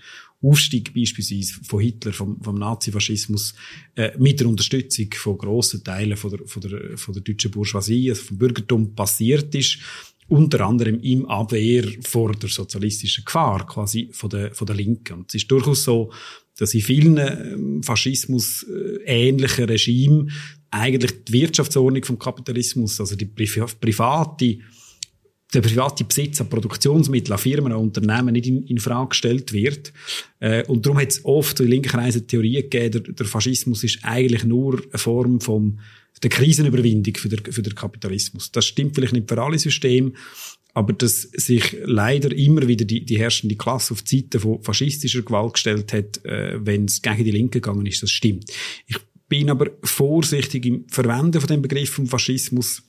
Aufstieg 0.41 0.93
beispielsweise 0.93 1.55
von 1.65 1.81
Hitler, 1.81 2.13
vom, 2.13 2.41
vom 2.41 2.55
Nazifaschismus, 2.55 3.53
äh, 3.95 4.11
mit 4.17 4.39
der 4.39 4.47
Unterstützung 4.47 5.07
von 5.13 5.37
grossen 5.37 5.83
Teilen 5.83 6.15
von 6.15 6.31
der, 6.31 6.47
von 6.47 6.61
der, 6.61 6.97
von 6.97 7.13
der 7.13 7.23
deutschen 7.23 7.51
Bourgeoisie, 7.51 8.09
also 8.09 8.23
vom 8.23 8.37
Bürgertum 8.37 8.95
passiert 8.95 9.53
ist, 9.53 9.79
unter 10.27 10.61
anderem 10.61 11.01
im 11.01 11.25
Abwehr 11.25 11.85
vor 12.01 12.31
der 12.31 12.49
sozialistischen 12.49 13.25
Gefahr, 13.25 13.67
quasi 13.67 14.09
von 14.11 14.29
der, 14.29 14.53
von 14.53 14.65
der 14.65 14.75
Linken. 14.75 15.19
Und 15.19 15.29
es 15.29 15.35
ist 15.35 15.51
durchaus 15.51 15.83
so, 15.83 16.11
dass 16.57 16.73
in 16.73 16.81
vielen 16.81 17.17
ähm, 17.17 17.83
Faschismus 17.83 18.63
äh, 18.63 19.03
ähnlichen 19.05 19.65
Regimen 19.65 20.31
eigentlich 20.71 21.25
die 21.25 21.33
Wirtschaftsordnung 21.33 22.03
vom 22.03 22.19
Kapitalismus, 22.19 22.99
also 22.99 23.15
die 23.15 23.25
private 23.25 24.59
der 25.53 25.61
private 25.61 26.03
Besitz 26.03 26.41
an 26.41 26.49
Produktionsmitteln, 26.49 27.33
an 27.33 27.39
Firmen, 27.39 27.71
an 27.71 27.79
Unternehmen 27.79 28.33
nicht 28.33 28.47
in, 28.47 28.63
in 28.63 28.77
Frage 28.77 29.09
gestellt 29.09 29.53
wird. 29.53 29.93
Äh, 30.39 30.65
und 30.65 30.85
darum 30.85 30.99
hat 30.99 31.11
es 31.11 31.23
oft 31.23 31.59
in 31.59 31.67
linken 31.67 31.89
Kreisen 31.89 32.27
Theorien 32.27 32.63
gegeben, 32.63 32.91
der, 32.91 33.13
der 33.13 33.25
Faschismus 33.25 33.83
ist 33.83 33.99
eigentlich 34.03 34.43
nur 34.43 34.81
eine 34.89 34.97
Form 34.97 35.39
von 35.39 35.79
der 36.21 36.29
Krisenüberwindung 36.29 37.15
für, 37.15 37.29
der, 37.29 37.53
für 37.53 37.61
den 37.61 37.75
Kapitalismus. 37.75 38.51
Das 38.51 38.65
stimmt 38.65 38.95
vielleicht 38.95 39.13
nicht 39.13 39.29
für 39.29 39.41
alle 39.41 39.59
Systeme, 39.59 40.13
aber 40.75 40.91
dass 40.91 41.21
sich 41.21 41.77
leider 41.85 42.35
immer 42.35 42.67
wieder 42.67 42.83
die, 42.83 43.05
die 43.05 43.17
herrschende 43.17 43.55
Klasse 43.55 43.93
auf 43.93 44.01
die 44.01 44.19
Seite 44.19 44.41
von 44.41 44.61
faschistischer 44.61 45.21
Gewalt 45.21 45.53
gestellt 45.53 45.93
hat, 45.93 46.23
äh, 46.25 46.63
wenn 46.63 46.85
es 46.85 47.01
gegen 47.01 47.23
die 47.23 47.31
Linke 47.31 47.61
gegangen 47.61 47.85
ist, 47.85 48.03
das 48.03 48.11
stimmt. 48.11 48.51
Ich 48.85 48.97
bin 49.29 49.49
aber 49.49 49.71
vorsichtig 49.83 50.65
im 50.65 50.85
Verwenden 50.89 51.39
von 51.39 51.47
dem 51.47 51.61
Begriff 51.61 51.91
vom 51.91 52.07
Faschismus, 52.07 52.83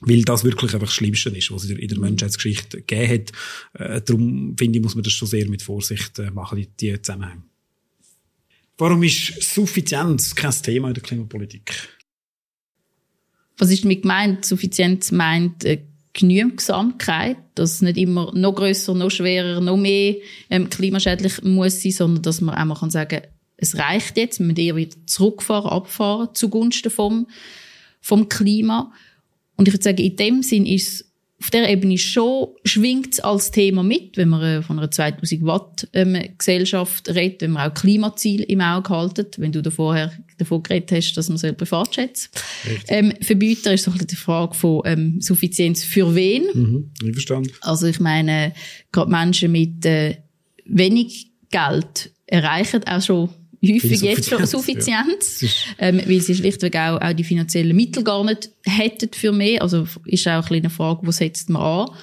weil 0.00 0.22
das 0.22 0.44
wirklich 0.44 0.72
einfach 0.72 0.86
das 0.86 0.94
Schlimmste 0.94 1.30
ist, 1.30 1.50
was 1.50 1.64
es 1.64 1.70
in 1.70 1.88
der 1.88 1.98
Menschheitsgeschichte 1.98 2.82
gegeben 2.82 3.12
hat. 3.12 3.32
Äh, 3.80 4.00
darum 4.00 4.54
finde 4.56 4.78
ich, 4.78 4.84
muss 4.84 4.94
man 4.94 5.02
das 5.02 5.12
schon 5.12 5.26
sehr 5.26 5.48
mit 5.48 5.60
Vorsicht 5.60 6.20
äh, 6.20 6.30
machen, 6.30 6.56
die, 6.56 6.68
die 6.80 7.02
Zusammenhänge. 7.02 7.42
Warum 8.76 9.02
ist 9.02 9.42
Suffizienz 9.42 10.36
kein 10.36 10.52
Thema 10.52 10.86
in 10.86 10.94
der 10.94 11.02
Klimapolitik? 11.02 11.74
Was 13.56 13.72
ist 13.72 13.82
damit 13.82 14.02
gemeint? 14.02 14.44
Suffizienz 14.44 15.10
meint 15.10 15.64
äh, 15.64 15.82
Genügsamkeit, 16.18 17.36
dass 17.54 17.74
es 17.74 17.82
nicht 17.82 17.96
immer 17.96 18.32
noch 18.34 18.54
größer, 18.54 18.92
noch 18.94 19.10
schwerer, 19.10 19.60
noch 19.60 19.76
mehr 19.76 20.16
ähm, 20.50 20.68
klimaschädlich 20.68 21.42
muss 21.44 21.82
sein, 21.82 21.92
sondern 21.92 22.22
dass 22.22 22.40
man 22.40 22.56
einmal 22.56 22.76
kann 22.76 22.90
sagen, 22.90 23.22
es 23.56 23.76
reicht 23.78 24.16
jetzt, 24.16 24.40
wir 24.40 24.46
müssen 24.46 24.58
eher 24.58 24.76
wieder 24.76 24.96
zurückfahren, 25.06 25.70
abfahren 25.70 26.34
zugunsten 26.34 26.90
vom, 26.90 27.28
vom 28.00 28.28
Klima. 28.28 28.92
Und 29.56 29.68
ich 29.68 29.74
würde 29.74 29.84
sagen, 29.84 29.98
in 29.98 30.16
dem 30.16 30.42
Sinn 30.42 30.66
ist 30.66 30.88
es 30.88 31.07
auf 31.40 31.50
der 31.50 31.70
Ebene 31.70 31.98
schon, 31.98 32.48
schwingt 32.64 33.14
es 33.14 33.20
als 33.20 33.52
Thema 33.52 33.84
mit, 33.84 34.16
wenn 34.16 34.28
man 34.28 34.42
äh, 34.42 34.62
von 34.62 34.78
einer 34.78 34.90
2000 34.90 35.44
Watt 35.44 35.88
ähm, 35.92 36.16
Gesellschaft 36.36 37.08
redet, 37.08 37.42
wenn 37.42 37.52
man 37.52 37.70
auch 37.70 37.74
Klimaziele 37.74 38.44
im 38.44 38.60
Auge 38.60 38.88
haltet, 38.90 39.38
wenn 39.38 39.52
du 39.52 39.62
da 39.62 39.70
vorher 39.70 40.12
davon 40.38 40.62
geredet 40.62 40.90
hast, 40.92 41.14
dass 41.14 41.28
man 41.28 41.56
Privatjets 41.56 42.30
ähm, 42.88 43.12
verbieten, 43.20 43.72
ist 43.72 43.84
so 43.84 43.92
ein 43.92 43.98
die 43.98 44.16
Frage 44.16 44.54
von 44.54 44.82
ähm, 44.84 45.20
Suffizienz 45.20 45.84
für 45.84 46.14
wen. 46.14 46.46
Mhm, 46.52 46.90
ich 47.04 47.12
verstanden. 47.12 47.52
Also 47.60 47.86
ich 47.86 48.00
meine, 48.00 48.52
gerade 48.90 49.10
Menschen 49.10 49.52
mit 49.52 49.86
äh, 49.86 50.16
wenig 50.64 51.30
Geld 51.50 52.10
erreichen 52.26 52.84
auch 52.84 53.00
schon 53.00 53.30
häufig 53.62 54.00
jetzt 54.00 54.28
schon 54.28 54.46
Suffizienz, 54.46 55.40
ja. 55.40 55.48
ähm, 55.78 56.00
weil 56.06 56.20
sie 56.20 56.34
schlichtweg 56.34 56.76
auch, 56.76 57.00
auch 57.00 57.12
die 57.12 57.24
finanziellen 57.24 57.76
Mittel 57.76 58.04
gar 58.04 58.24
nicht 58.24 58.50
hätten 58.64 59.10
für 59.12 59.32
mehr. 59.32 59.62
Also 59.62 59.86
ist 60.04 60.26
auch 60.26 60.32
eine 60.32 60.42
kleine 60.42 60.70
Frage, 60.70 61.06
wo 61.06 61.10
setzt 61.10 61.50
man 61.50 61.62
an? 61.62 61.96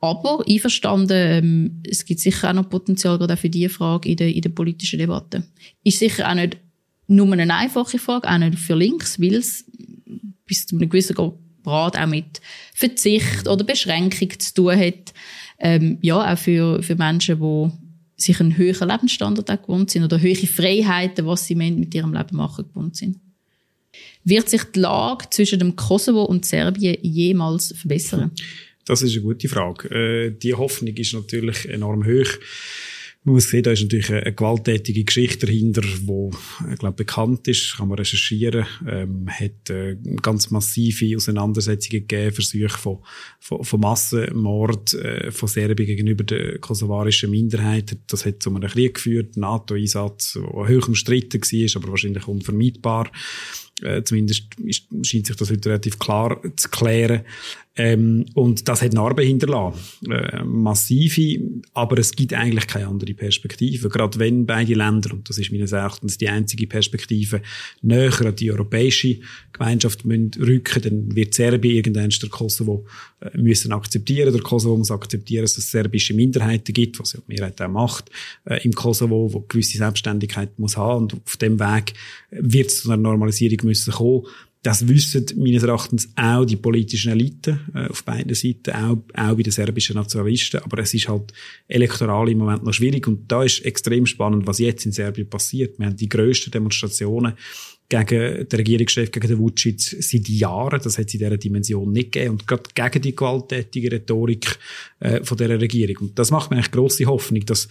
Aber 0.00 0.42
einverstanden, 0.48 1.12
ähm, 1.12 1.82
es 1.88 2.04
gibt 2.04 2.20
sicher 2.20 2.50
auch 2.50 2.54
noch 2.54 2.68
Potenzial 2.68 3.18
gerade 3.18 3.34
auch 3.34 3.38
für 3.38 3.50
diese 3.50 3.68
Frage 3.68 4.08
in 4.08 4.16
der, 4.16 4.34
in 4.34 4.40
der 4.40 4.50
politischen 4.50 4.98
Debatte. 4.98 5.44
Ist 5.84 5.98
sicher 5.98 6.28
auch 6.28 6.34
nicht 6.34 6.56
nur 7.06 7.32
eine 7.32 7.52
einfache 7.54 7.98
Frage, 7.98 8.30
auch 8.30 8.38
nicht 8.38 8.58
für 8.58 8.76
links, 8.76 9.20
weil 9.20 9.34
es 9.34 9.66
bis 10.46 10.66
zu 10.66 10.76
einem 10.76 10.88
gewissen 10.88 11.14
Grad 11.14 11.98
auch 11.98 12.06
mit 12.06 12.40
Verzicht 12.74 13.46
oder 13.46 13.64
Beschränkung 13.64 14.30
zu 14.38 14.54
tun 14.54 14.76
hat. 14.78 15.12
Ähm, 15.58 15.98
ja, 16.00 16.32
auch 16.32 16.38
für, 16.38 16.82
für 16.82 16.96
Menschen, 16.96 17.38
die 17.38 17.70
sich 18.22 18.40
einen 18.40 18.56
höheren 18.56 18.88
Lebensstandard 18.88 19.50
auch 19.50 19.62
gewohnt 19.62 19.90
sind 19.90 20.04
oder 20.04 20.20
höhere 20.20 20.46
Freiheiten, 20.46 21.26
was 21.26 21.46
sie 21.46 21.54
mit 21.54 21.94
ihrem 21.94 22.12
Leben 22.12 22.36
machen, 22.36 22.66
gewohnt 22.68 22.96
sind. 22.96 23.18
Wird 24.24 24.48
sich 24.48 24.64
die 24.64 24.80
Lage 24.80 25.26
zwischen 25.30 25.58
dem 25.58 25.76
Kosovo 25.76 26.24
und 26.24 26.44
Serbien 26.44 26.98
jemals 27.02 27.74
verbessern? 27.76 28.32
Das 28.84 29.02
ist 29.02 29.12
eine 29.12 29.22
gute 29.22 29.48
Frage. 29.48 29.88
Äh, 29.88 30.30
die 30.38 30.54
Hoffnung 30.54 30.94
ist 30.96 31.14
natürlich 31.14 31.68
enorm 31.68 32.04
hoch. 32.04 32.28
Man 33.22 33.34
muss 33.34 33.50
sehen, 33.50 33.62
da 33.62 33.72
ist 33.72 33.82
natürlich 33.82 34.10
eine, 34.10 34.32
gewalttätige 34.32 35.04
Geschichte 35.04 35.44
dahinter, 35.44 35.82
die, 35.82 36.30
ich 36.72 36.78
glaube, 36.78 36.96
bekannt 36.96 37.46
ist, 37.48 37.76
kann 37.76 37.88
man 37.88 37.98
recherchieren, 37.98 38.66
ähm, 38.88 39.28
hat 39.28 39.68
äh, 39.68 39.96
ganz 40.22 40.50
massive 40.50 41.16
Auseinandersetzungen 41.16 42.06
gegeben, 42.06 42.34
Versuche 42.34 42.78
von, 42.78 42.98
von, 43.38 43.62
von 43.62 43.80
Massenmord 43.80 44.94
äh, 44.94 45.30
von 45.30 45.50
Serbien 45.50 45.86
gegenüber 45.86 46.24
der 46.24 46.58
kosovarischen 46.60 47.30
Minderheit. 47.30 47.98
Das 48.06 48.24
hat 48.24 48.42
zu 48.42 48.54
einem 48.54 48.70
Krieg 48.70 48.94
geführt, 48.94 49.36
NATO-Einsatz, 49.36 50.32
der 50.32 50.42
hoch 50.42 50.88
umstritten 50.88 51.42
war, 51.42 51.76
aber 51.76 51.90
wahrscheinlich 51.90 52.26
unvermeidbar. 52.26 53.12
Äh, 53.82 54.02
zumindest 54.04 54.46
ist, 54.64 54.84
scheint 55.02 55.26
sich 55.26 55.36
das 55.36 55.50
heute 55.50 55.68
relativ 55.68 55.98
klar 55.98 56.40
zu 56.56 56.68
klären. 56.68 57.22
Ähm, 57.76 58.26
und 58.34 58.68
das 58.68 58.82
hat 58.82 58.92
Narben 58.92 59.24
hinterlassen. 59.24 60.10
Äh, 60.10 60.44
massive, 60.44 61.40
aber 61.72 61.98
es 61.98 62.12
gibt 62.12 62.34
eigentlich 62.34 62.66
keine 62.66 62.88
andere 62.88 63.14
Perspektive. 63.14 63.88
Gerade 63.88 64.18
wenn 64.18 64.44
beide 64.44 64.74
Länder, 64.74 65.14
und 65.14 65.28
das 65.28 65.38
ist 65.38 65.52
meines 65.52 65.72
Erachtens 65.72 66.18
die 66.18 66.28
einzige 66.28 66.66
Perspektive, 66.66 67.40
näher 67.80 68.26
an 68.26 68.36
die 68.36 68.50
europäische 68.50 69.20
Gemeinschaft 69.52 70.04
müssen 70.04 70.32
rücken, 70.38 70.82
dann 70.82 71.16
wird 71.16 71.32
Serbien 71.32 71.76
irgendwann 71.76 72.10
der 72.10 72.28
Kosovo 72.28 72.86
äh, 73.20 73.38
müssen 73.38 73.72
akzeptieren. 73.72 74.32
Der 74.32 74.42
Kosovo 74.42 74.76
muss 74.76 74.90
akzeptieren, 74.90 75.44
dass 75.44 75.56
es 75.56 75.70
serbische 75.70 76.12
Minderheiten 76.12 76.72
gibt, 76.74 76.98
was 76.98 77.12
ja 77.12 77.20
die 77.20 77.34
Mehrheit 77.34 77.62
auch 77.62 77.68
macht, 77.68 78.10
äh, 78.44 78.62
im 78.64 78.72
Kosovo, 78.72 79.32
wo 79.32 79.40
gewisse 79.40 79.78
Selbstständigkeit 79.78 80.58
muss 80.58 80.76
haben. 80.76 81.04
Und 81.04 81.14
auf 81.24 81.36
dem 81.36 81.58
Weg 81.60 81.94
wird 82.30 82.66
es 82.66 82.82
zu 82.82 82.90
einer 82.90 83.00
Normalisierung 83.00 83.69
müssen 83.70 83.92
kommen. 83.92 84.26
Das 84.62 84.86
wissen 84.86 85.24
meines 85.36 85.62
Erachtens 85.62 86.10
auch 86.16 86.44
die 86.44 86.56
politischen 86.56 87.12
Eliten 87.12 87.60
äh, 87.74 87.86
auf 87.86 88.04
beiden 88.04 88.34
Seiten, 88.34 88.72
auch, 88.72 88.98
auch 89.14 89.34
bei 89.34 89.42
den 89.42 89.52
serbischen 89.52 89.96
Nationalisten. 89.96 90.60
Aber 90.60 90.78
es 90.78 90.92
ist 90.92 91.08
halt 91.08 91.32
elektoral 91.66 92.28
im 92.28 92.38
Moment 92.38 92.64
noch 92.64 92.74
schwierig. 92.74 93.06
Und 93.06 93.32
da 93.32 93.42
ist 93.42 93.64
extrem 93.64 94.04
spannend, 94.04 94.46
was 94.46 94.58
jetzt 94.58 94.84
in 94.84 94.92
Serbien 94.92 95.30
passiert. 95.30 95.78
Wir 95.78 95.86
haben 95.86 95.96
die 95.96 96.10
grössten 96.10 96.50
Demonstrationen 96.50 97.32
gegen 97.88 98.48
den 98.48 98.56
Regierungschef, 98.56 99.10
gegen 99.10 99.28
den 99.28 99.38
Vucic 99.38 99.80
seit 99.80 100.28
Jahren. 100.28 100.80
Das 100.82 100.98
hat 100.98 101.06
es 101.06 101.14
in 101.14 101.20
dieser 101.20 101.38
Dimension 101.38 101.90
nicht 101.90 102.12
gegeben. 102.12 102.32
Und 102.32 102.46
gerade 102.46 102.62
gegen 102.74 103.02
die 103.02 103.16
gewalttätige 103.16 103.92
Rhetorik 103.92 104.58
äh, 105.00 105.24
von 105.24 105.38
dieser 105.38 105.58
Regierung. 105.58 106.08
Und 106.08 106.18
das 106.18 106.30
macht 106.30 106.50
mir 106.50 106.58
eigentlich 106.58 106.70
grosse 106.70 107.06
Hoffnung, 107.06 107.46
dass 107.46 107.66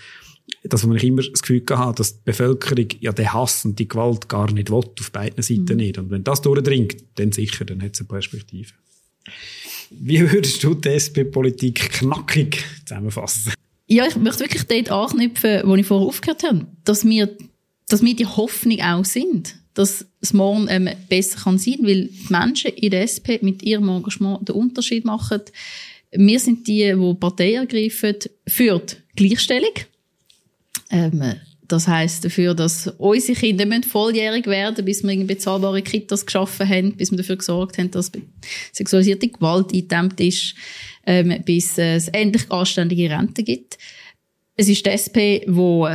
dass 0.64 0.86
man 0.86 0.98
immer 0.98 1.22
das 1.22 1.42
Gefühl 1.42 1.64
hat, 1.70 2.00
dass 2.00 2.16
die 2.16 2.22
Bevölkerung 2.26 2.88
ja 3.00 3.12
den 3.12 3.34
Hass 3.34 3.66
und 3.66 3.80
die 3.80 3.88
Gewalt 3.88 4.30
gar 4.30 4.52
nicht 4.52 4.70
will, 4.70 4.84
auf 5.00 5.12
beiden 5.12 5.42
Seiten 5.44 5.74
mhm. 5.74 5.76
nicht. 5.76 5.98
Und 5.98 6.10
wenn 6.12 6.24
das 6.24 6.42
durchdringt, 6.42 6.98
dann 7.16 7.32
sicher, 7.32 7.66
dann 7.66 7.82
hat 7.82 7.94
es 7.94 8.02
eine 8.02 8.08
Perspektive. 8.08 8.72
Wie 9.92 10.32
würdest 10.32 10.64
du 10.64 10.76
die 10.76 10.90
SP-Politik 10.90 11.92
knackig 11.94 12.64
zusammenfassen? 12.86 13.54
Ja, 13.88 14.06
ich 14.06 14.16
möchte 14.18 14.42
wirklich 14.42 14.64
dort 14.64 14.92
anknüpfen, 14.92 15.62
wo 15.66 15.76
ich 15.76 15.86
vorher 15.86 16.08
aufgehört 16.08 16.44
habe, 16.44 16.68
dass 16.84 17.06
wir, 17.06 17.36
dass 17.88 18.04
wir 18.04 18.16
die 18.16 18.28
Hoffnung 18.28 18.80
auch 18.82 19.04
sind, 19.04 19.56
dass 19.74 20.06
es 20.22 20.34
morgen 20.34 20.68
ähm, 20.70 20.90
besser 21.08 21.40
kann 21.40 21.58
sein, 21.58 21.80
weil 21.82 22.08
die 22.08 22.28
Menschen 22.30 22.72
in 22.72 22.92
der 22.92 23.04
SP 23.10 23.42
mit 23.42 23.64
ihrem 23.64 23.90
Engagement 23.90 24.48
den 24.48 24.56
Unterschied 24.56 25.06
machen. 25.06 25.42
Wir 26.12 26.40
sind 26.40 26.68
die, 26.68 26.94
die 26.94 27.14
Partei 27.20 27.54
ergreifen 27.54 28.16
für 28.48 28.80
die 28.80 28.96
Gleichstellung. 29.16 29.74
Ähm, 30.90 31.36
das 31.68 31.88
heißt 31.88 32.26
dafür, 32.26 32.56
dass 32.56 32.88
unsere 32.98 33.40
Kinder 33.40 33.68
volljährig 33.84 34.48
werden 34.48 34.84
bis 34.84 35.04
wir 35.04 35.26
bezahlbare 35.26 35.84
Kitas 35.84 36.26
geschaffen 36.26 36.68
haben, 36.68 36.98
bis 36.98 37.12
wir 37.12 37.18
dafür 37.18 37.38
gesorgt 37.38 37.78
haben, 37.78 37.92
dass 37.92 38.12
sexualisierte 38.74 39.28
Gewalt 39.28 39.72
eingedämmt 39.72 40.20
ist, 40.20 40.56
ähm, 41.06 41.42
bis 41.46 41.78
es 41.78 42.08
endlich 42.08 42.52
anständige 42.52 43.12
Rente 43.12 43.44
gibt. 43.44 43.78
Es 44.56 44.68
ist 44.68 44.86
die 44.86 44.90
SP, 44.90 45.46
wo 45.48 45.88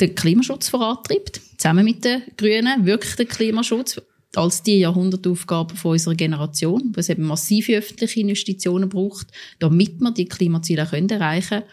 den 0.00 0.14
Klimaschutz 0.14 0.70
vorantreibt, 0.70 1.40
zusammen 1.58 1.84
mit 1.84 2.04
den 2.04 2.22
Grünen, 2.38 2.86
wirklich 2.86 3.16
den 3.16 3.28
Klimaschutz 3.28 4.00
als 4.34 4.62
die 4.62 4.78
Jahrhundertaufgabe 4.78 5.76
von 5.76 5.92
unserer 5.92 6.14
Generation, 6.14 6.92
wo 6.94 7.00
es 7.00 7.08
eben 7.08 7.24
massive 7.24 7.76
öffentliche 7.76 8.20
Investitionen 8.20 8.88
braucht, 8.88 9.26
damit 9.58 10.00
wir 10.00 10.12
die 10.12 10.26
Klimaziele 10.26 10.82
erreichen 10.82 11.48
können. 11.48 11.64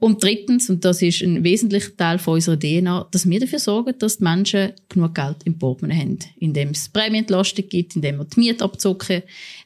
Und 0.00 0.22
drittens, 0.22 0.70
und 0.70 0.82
das 0.84 1.02
ist 1.02 1.20
ein 1.20 1.44
wesentlicher 1.44 1.94
Teil 1.94 2.18
von 2.18 2.34
unserer 2.34 2.58
DNA, 2.58 3.08
dass 3.10 3.28
wir 3.28 3.38
dafür 3.38 3.58
sorgen, 3.58 3.94
dass 3.98 4.16
die 4.16 4.24
Menschen 4.24 4.72
genug 4.88 5.14
Geld 5.14 5.36
im 5.44 5.58
Portemonnaie 5.58 6.00
haben, 6.00 6.18
indem 6.38 6.70
es 6.70 6.88
Prämienentlastung 6.88 7.68
gibt, 7.68 7.96
indem 7.96 8.16
wir 8.16 8.24
die 8.24 8.40
Mietabzocke 8.40 9.22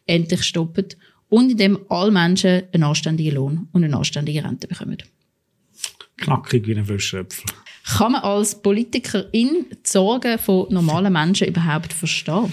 endlich 0.07 0.43
stoppen 0.43 0.87
und 1.29 1.53
indem 1.53 1.79
alle 1.89 2.11
Menschen 2.11 2.65
einen 2.73 2.83
anständigen 2.83 3.37
Lohn 3.37 3.69
und 3.73 3.85
eine 3.85 3.97
anständige 3.97 4.43
Rente 4.43 4.67
bekommen. 4.67 4.99
Knackig 6.17 6.67
wie 6.67 6.75
ein 6.75 6.85
Frischöpfel. 6.85 7.45
Kann 7.97 8.13
man 8.13 8.23
als 8.23 8.61
Politikerin 8.61 9.67
die 9.71 9.77
Sorgen 9.85 10.39
von 10.39 10.67
normalen 10.71 11.13
Menschen 11.13 11.47
überhaupt 11.47 11.93
verstehen? 11.93 12.53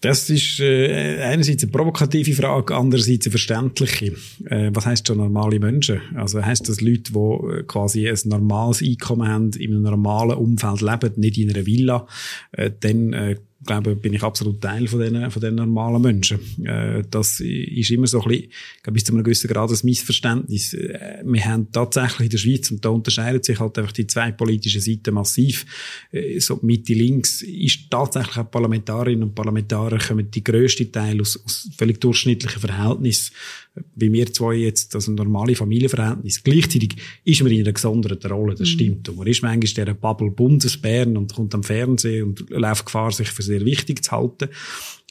Das 0.00 0.30
ist 0.30 0.60
äh, 0.60 1.20
einerseits 1.22 1.62
eine 1.62 1.72
provokative 1.72 2.32
Frage, 2.32 2.74
andererseits 2.74 3.26
eine 3.26 3.32
verständliche. 3.32 4.14
Äh, 4.46 4.70
was 4.72 4.86
heißt 4.86 5.06
schon 5.06 5.18
normale 5.18 5.60
Menschen? 5.60 6.00
Also 6.14 6.42
heißt 6.42 6.68
das 6.68 6.80
Leute, 6.80 7.12
die 7.12 7.18
äh, 7.18 7.62
quasi 7.64 8.08
ein 8.08 8.18
normales 8.24 8.82
Einkommen 8.82 9.28
haben, 9.28 9.50
in 9.52 9.72
einem 9.72 9.82
normalen 9.82 10.38
Umfeld 10.38 10.80
leben, 10.80 11.12
nicht 11.16 11.36
in 11.36 11.50
einer 11.50 11.66
Villa, 11.66 12.06
äh, 12.52 12.70
dann 12.80 13.36
glaube, 13.64 13.94
bin 13.94 14.14
ich 14.14 14.22
absolut 14.22 14.60
Teil 14.60 14.88
von 14.88 15.00
diesen, 15.00 15.30
von 15.30 15.40
diesen 15.40 15.56
normalen 15.56 16.00
Menschen. 16.00 16.38
Äh, 16.64 17.04
das 17.10 17.40
ist 17.40 17.90
immer 17.90 18.06
so 18.06 18.22
ein 18.22 18.28
bisschen, 18.28 18.50
glaube 18.82 18.94
bis 18.94 19.04
zu 19.04 19.12
einem 19.12 19.24
gewissen 19.24 19.48
Grad 19.48 19.70
ein 19.70 19.78
Missverständnis. 19.82 20.72
Äh, 20.74 21.22
wir 21.24 21.44
haben 21.44 21.70
tatsächlich 21.70 22.26
in 22.26 22.30
der 22.30 22.38
Schweiz, 22.38 22.70
und 22.70 22.84
da 22.84 22.88
unterscheiden 22.88 23.42
sich 23.42 23.58
halt 23.60 23.78
einfach 23.78 23.92
die 23.92 24.06
zwei 24.06 24.32
politischen 24.32 24.80
Seiten 24.80 25.14
massiv, 25.14 25.66
äh, 26.10 26.38
so 26.40 26.58
Mitte 26.62 26.94
links 26.94 27.42
ist 27.42 27.90
tatsächlich 27.90 28.38
auch 28.38 28.50
Parlamentarierinnen 28.50 29.28
und 29.28 29.34
Parlamentarier 29.34 29.98
kommen 29.98 30.30
die 30.30 30.44
grösste 30.44 30.90
Teil 30.90 31.20
aus, 31.20 31.38
aus 31.44 31.68
völlig 31.76 32.00
durchschnittlichen 32.00 32.60
Verhältnissen 32.60 33.32
wie 33.94 34.12
wir 34.12 34.32
zwei 34.32 34.54
jetzt, 34.54 34.94
also 34.94 35.12
normale 35.12 35.54
Familienverhältnis. 35.54 36.42
Gleichzeitig 36.42 36.96
ist 37.24 37.42
man 37.42 37.52
in 37.52 37.60
einer 37.60 37.72
gesonderten 37.72 38.30
Rolle, 38.30 38.54
das 38.54 38.68
mhm. 38.68 38.72
stimmt. 38.72 39.08
Und 39.08 39.16
man 39.16 39.26
ist 39.26 39.42
manchmal 39.42 39.84
der 39.86 39.94
Bubble 39.94 40.30
Bundesbären 40.30 41.16
und 41.16 41.34
kommt 41.34 41.54
am 41.54 41.62
Fernsehen 41.62 42.28
und 42.28 42.50
läuft 42.50 42.86
Gefahr, 42.86 43.12
sich 43.12 43.28
für 43.28 43.42
sehr 43.42 43.64
wichtig 43.64 44.04
zu 44.04 44.12
halten. 44.12 44.48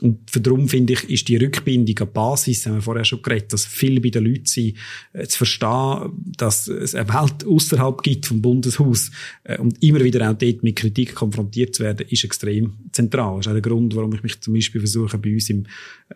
Und 0.02 0.46
darum 0.46 0.70
finde 0.70 0.94
ich, 0.94 1.10
ist 1.10 1.28
die 1.28 1.36
Rückbindung 1.36 2.08
an 2.08 2.14
Basis, 2.14 2.66
haben 2.66 2.76
wir 2.76 2.82
vorher 2.82 3.04
schon 3.04 3.22
geredet, 3.22 3.52
dass 3.52 3.66
viele 3.66 4.00
bei 4.00 4.10
den 4.10 4.26
Leuten 4.26 4.46
sind, 4.46 4.78
äh, 5.14 5.28
zu 5.28 5.40
verstehen, 5.40 6.12
dass 6.38 6.68
es 6.68 6.96
eine 6.96 7.10
Welt 7.10 7.46
außerhalb 7.46 8.02
gibt 8.02 8.26
vom 8.26 8.42
Bundeshaus 8.42 9.12
äh, 9.44 9.58
und 9.58 9.82
immer 9.84 10.02
wieder 10.04 10.30
auch 10.30 10.38
dort 10.38 10.64
mit 10.64 10.78
Kritik 10.78 11.16
konfrontiert 11.16 11.76
zu 11.76 11.84
werden, 11.84 12.08
ist 12.08 12.24
extrem 12.24 12.74
zentral. 12.94 13.38
Das 13.38 13.46
ist 13.46 13.50
auch 13.50 13.54
der 13.54 13.62
Grund, 13.62 13.96
warum 13.96 14.14
ich 14.14 14.24
mich 14.24 14.40
zum 14.40 14.54
Beispiel 14.54 14.80
versuche, 14.80 15.18
bei 15.18 15.34
uns 15.34 15.50
im 15.50 15.66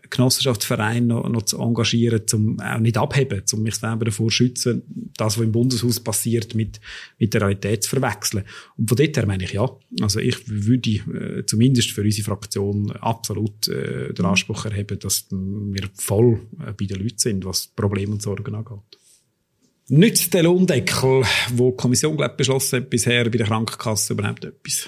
Genossenschaftsverein 0.09 1.07
noch, 1.07 1.27
noch 1.29 1.43
zu 1.43 1.59
engagieren, 1.59 2.23
um 2.33 2.59
auch 2.59 2.79
nicht 2.79 2.97
abheben, 2.97 3.43
um 3.51 3.63
mich 3.63 3.75
selber 3.75 4.05
davor 4.05 4.27
zu 4.27 4.31
schützen, 4.31 4.83
das, 5.17 5.37
was 5.37 5.43
im 5.43 5.51
Bundeshaus 5.51 5.99
passiert, 5.99 6.55
mit, 6.55 6.79
mit 7.19 7.33
der 7.33 7.41
Realität 7.41 7.83
zu 7.83 7.89
verwechseln. 7.89 8.43
Und 8.77 8.87
von 8.87 8.97
dort 8.97 9.17
her 9.17 9.25
meine 9.25 9.43
ich 9.43 9.53
ja. 9.53 9.69
Also 10.01 10.19
ich 10.19 10.37
würde 10.47 10.89
äh, 10.89 11.45
zumindest 11.45 11.91
für 11.91 12.01
unsere 12.01 12.25
Fraktion 12.25 12.91
absolut 12.91 13.67
äh, 13.73 14.13
den 14.13 14.25
Anspruch 14.25 14.65
erheben, 14.65 14.99
dass 14.99 15.27
wir 15.29 15.89
voll 15.95 16.41
äh, 16.59 16.73
bei 16.73 16.85
den 16.85 16.99
Leuten 16.99 17.17
sind, 17.17 17.45
was 17.45 17.67
Probleme 17.67 18.13
und 18.13 18.21
Sorgen 18.21 18.55
angeht. 18.55 18.99
Nützt 19.89 20.33
der 20.33 20.43
Lohndeckel, 20.43 21.23
wo 21.53 21.71
die 21.71 21.77
Kommission 21.77 22.15
glaub, 22.15 22.37
beschlossen 22.37 22.81
hat, 22.81 22.89
bisher 22.89 23.25
bei 23.25 23.37
der 23.37 23.47
Krankenkasse 23.47 24.13
überhaupt 24.13 24.45
etwas? 24.45 24.87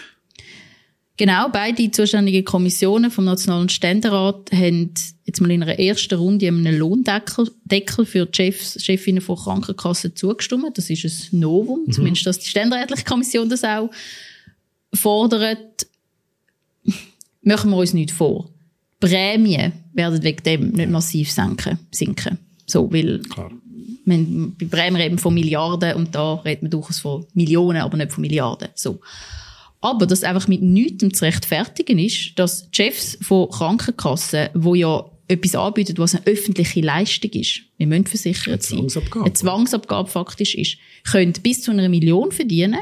Genau, 1.17 1.47
beide 1.49 1.91
zuständigen 1.91 2.43
Kommissionen 2.43 3.09
vom 3.09 3.23
Nationalen 3.23 3.69
Ständerat 3.69 4.51
haben 4.51 4.93
jetzt 5.23 5.39
mal 5.39 5.49
in 5.49 5.63
einer 5.63 5.79
ersten 5.79 6.15
Runde 6.15 6.47
einen 6.47 6.77
Lohndeckel 6.77 7.49
Deckel 7.63 8.05
für 8.05 8.25
die 8.25 8.35
Chefs, 8.35 8.83
Chefinnen 8.83 9.21
von 9.21 9.37
Krankenkassen 9.37 10.15
zugestimmt. 10.15 10.77
Das 10.77 10.89
ist 10.89 11.05
ein 11.05 11.39
Novum, 11.39 11.85
mhm. 11.85 11.91
zumindest 11.91 12.25
dass 12.25 12.39
die 12.39 12.49
Ständerätliche 12.49 13.05
Kommission 13.05 13.49
das 13.49 13.63
auch 13.63 13.89
fordert. 14.93 15.87
Machen 17.41 17.69
wir 17.69 17.77
uns 17.77 17.93
nicht 17.93 18.11
vor. 18.11 18.49
Prämien 18.99 19.73
werden 19.93 20.23
wegen 20.23 20.43
dem 20.43 20.69
nicht 20.71 20.89
massiv 20.89 21.31
senken, 21.31 21.79
sinken. 21.91 22.37
So, 22.65 22.91
weil 22.91 23.19
Klar. 23.19 23.51
Man, 24.05 24.55
bei 24.59 24.65
Prämien 24.65 25.01
reden 25.01 25.17
von 25.17 25.33
Milliarden 25.33 25.93
und 25.95 26.13
da 26.13 26.35
redet 26.35 26.61
man 26.61 26.71
durchaus 26.71 26.99
von 26.99 27.25
Millionen, 27.33 27.81
aber 27.81 27.97
nicht 27.97 28.11
von 28.11 28.21
Milliarden. 28.21 28.69
So. 28.75 28.99
Aber 29.81 30.05
dass 30.05 30.23
einfach 30.23 30.47
mit 30.47 30.61
nichts 30.61 31.17
zu 31.17 31.25
rechtfertigen 31.25 31.99
ist, 31.99 32.33
dass 32.37 32.69
die 32.69 32.75
Chefs 32.75 33.17
von 33.21 33.49
Krankenkassen, 33.49 34.49
wo 34.53 34.75
ja 34.75 35.05
etwas 35.27 35.55
anbieten, 35.55 35.97
was 35.97 36.15
eine 36.15 36.25
öffentliche 36.27 36.81
Leistung 36.81 37.31
ist, 37.31 37.61
wir 37.77 37.87
müssen 37.87 38.05
versichert 38.05 38.47
eine 38.47 38.61
sein, 38.61 38.77
Zwangsabgabe. 38.77 39.25
eine 39.25 39.33
Zwangsabgabe 39.33 40.09
faktisch 40.09 40.55
ist, 40.55 40.77
können 41.03 41.33
bis 41.41 41.61
zu 41.61 41.71
einer 41.71 41.89
Million 41.89 42.31
verdienen 42.31 42.79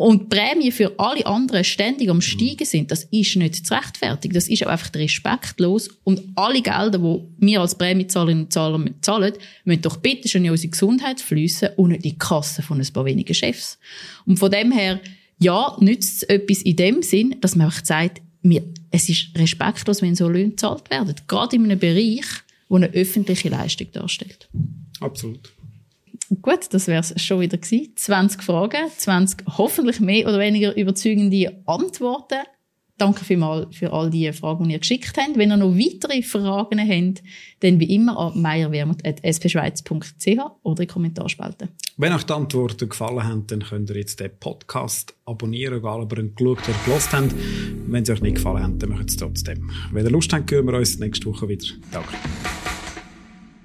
und 0.00 0.30
Prämien 0.30 0.72
für 0.72 0.98
alle 0.98 1.26
anderen 1.26 1.62
ständig 1.62 2.08
am 2.08 2.22
Steigen 2.22 2.64
sind, 2.64 2.90
das 2.90 3.04
ist 3.10 3.36
nicht 3.36 3.66
zu 3.66 3.74
rechtfertigen. 3.74 4.32
Das 4.32 4.48
ist 4.48 4.64
auch 4.64 4.70
einfach 4.70 4.94
respektlos. 4.94 5.90
Und 6.04 6.22
alle 6.36 6.62
Gelder, 6.62 6.96
die 6.98 7.46
wir 7.46 7.60
als 7.60 7.74
Prämiezahlerinnen 7.74 8.44
und 8.44 8.50
Zahler 8.50 8.82
zahlen, 9.02 9.34
müssen 9.64 9.82
doch 9.82 9.98
bitte 9.98 10.26
schon 10.26 10.46
in 10.46 10.52
unsere 10.52 10.70
Gesundheit 10.70 11.20
fließen 11.20 11.72
und 11.76 11.90
nicht 11.90 12.06
in 12.06 12.12
die 12.12 12.18
Kasse 12.18 12.62
von 12.62 12.80
ein 12.80 12.92
paar 12.94 13.04
wenigen 13.04 13.34
Chefs. 13.34 13.78
Und 14.24 14.38
von 14.38 14.50
dem 14.50 14.72
her, 14.72 15.00
ja, 15.38 15.76
nützt 15.80 16.22
es 16.22 16.28
etwas 16.30 16.62
in 16.62 16.76
dem 16.76 17.02
Sinn, 17.02 17.36
dass 17.42 17.54
man 17.54 17.66
einfach 17.66 17.84
sagt, 17.84 18.22
wir, 18.40 18.64
es 18.90 19.06
ist 19.10 19.36
respektlos, 19.36 20.00
wenn 20.00 20.14
so 20.14 20.30
Löhne 20.30 20.48
gezahlt 20.48 20.88
werden. 20.88 21.14
Gerade 21.28 21.56
in 21.56 21.64
einem 21.64 21.78
Bereich, 21.78 22.24
wo 22.70 22.76
eine 22.76 22.90
öffentliche 22.94 23.50
Leistung 23.50 23.88
darstellt. 23.92 24.48
Absolut. 24.98 25.52
Gut, 26.42 26.72
das 26.72 26.86
wäre 26.86 27.00
es 27.00 27.20
schon 27.20 27.40
wieder 27.40 27.58
gewesen. 27.58 27.92
20 27.96 28.42
Fragen, 28.42 28.88
20 28.96 29.46
hoffentlich 29.58 30.00
mehr 30.00 30.28
oder 30.28 30.38
weniger 30.38 30.76
überzeugende 30.76 31.60
Antworten. 31.66 32.38
Danke 32.98 33.24
vielmals 33.24 33.74
für 33.74 33.92
all 33.94 34.10
die 34.10 34.30
Fragen, 34.32 34.64
die 34.64 34.72
ihr 34.72 34.78
geschickt 34.78 35.16
habt. 35.16 35.38
Wenn 35.38 35.50
ihr 35.50 35.56
noch 35.56 35.74
weitere 35.74 36.22
Fragen 36.22 36.78
habt, 36.78 37.22
dann 37.60 37.80
wie 37.80 37.94
immer 37.94 38.16
an 38.18 38.40
meierwermut.spschweiz.ch 38.42 40.38
oder 40.62 40.82
in 40.82 40.88
Kommentarspalte. 40.88 41.70
Wenn 41.96 42.12
euch 42.12 42.24
die 42.24 42.32
Antworten 42.34 42.90
gefallen 42.90 43.24
haben, 43.24 43.46
dann 43.46 43.60
könnt 43.60 43.88
ihr 43.88 43.96
jetzt 43.96 44.20
den 44.20 44.30
Podcast 44.38 45.14
abonnieren, 45.24 45.78
egal 45.78 46.02
ob 46.02 46.12
ihr 46.12 46.18
ihn 46.18 46.34
geschaut 46.34 46.58
oder 46.68 46.78
gelost 46.84 47.12
habt. 47.12 47.34
Wenn 47.86 48.04
sie 48.04 48.12
euch 48.12 48.20
nicht 48.20 48.36
gefallen 48.36 48.62
haben, 48.62 48.78
dann 48.78 48.90
macht 48.90 49.08
es 49.08 49.16
trotzdem. 49.16 49.70
Wenn 49.92 50.04
ihr 50.04 50.12
Lust 50.12 50.32
habt, 50.34 50.50
hören 50.50 50.66
wir 50.66 50.74
uns 50.74 50.98
nächste 50.98 51.24
Woche 51.24 51.48
wieder. 51.48 51.64
Danke. 51.90 52.12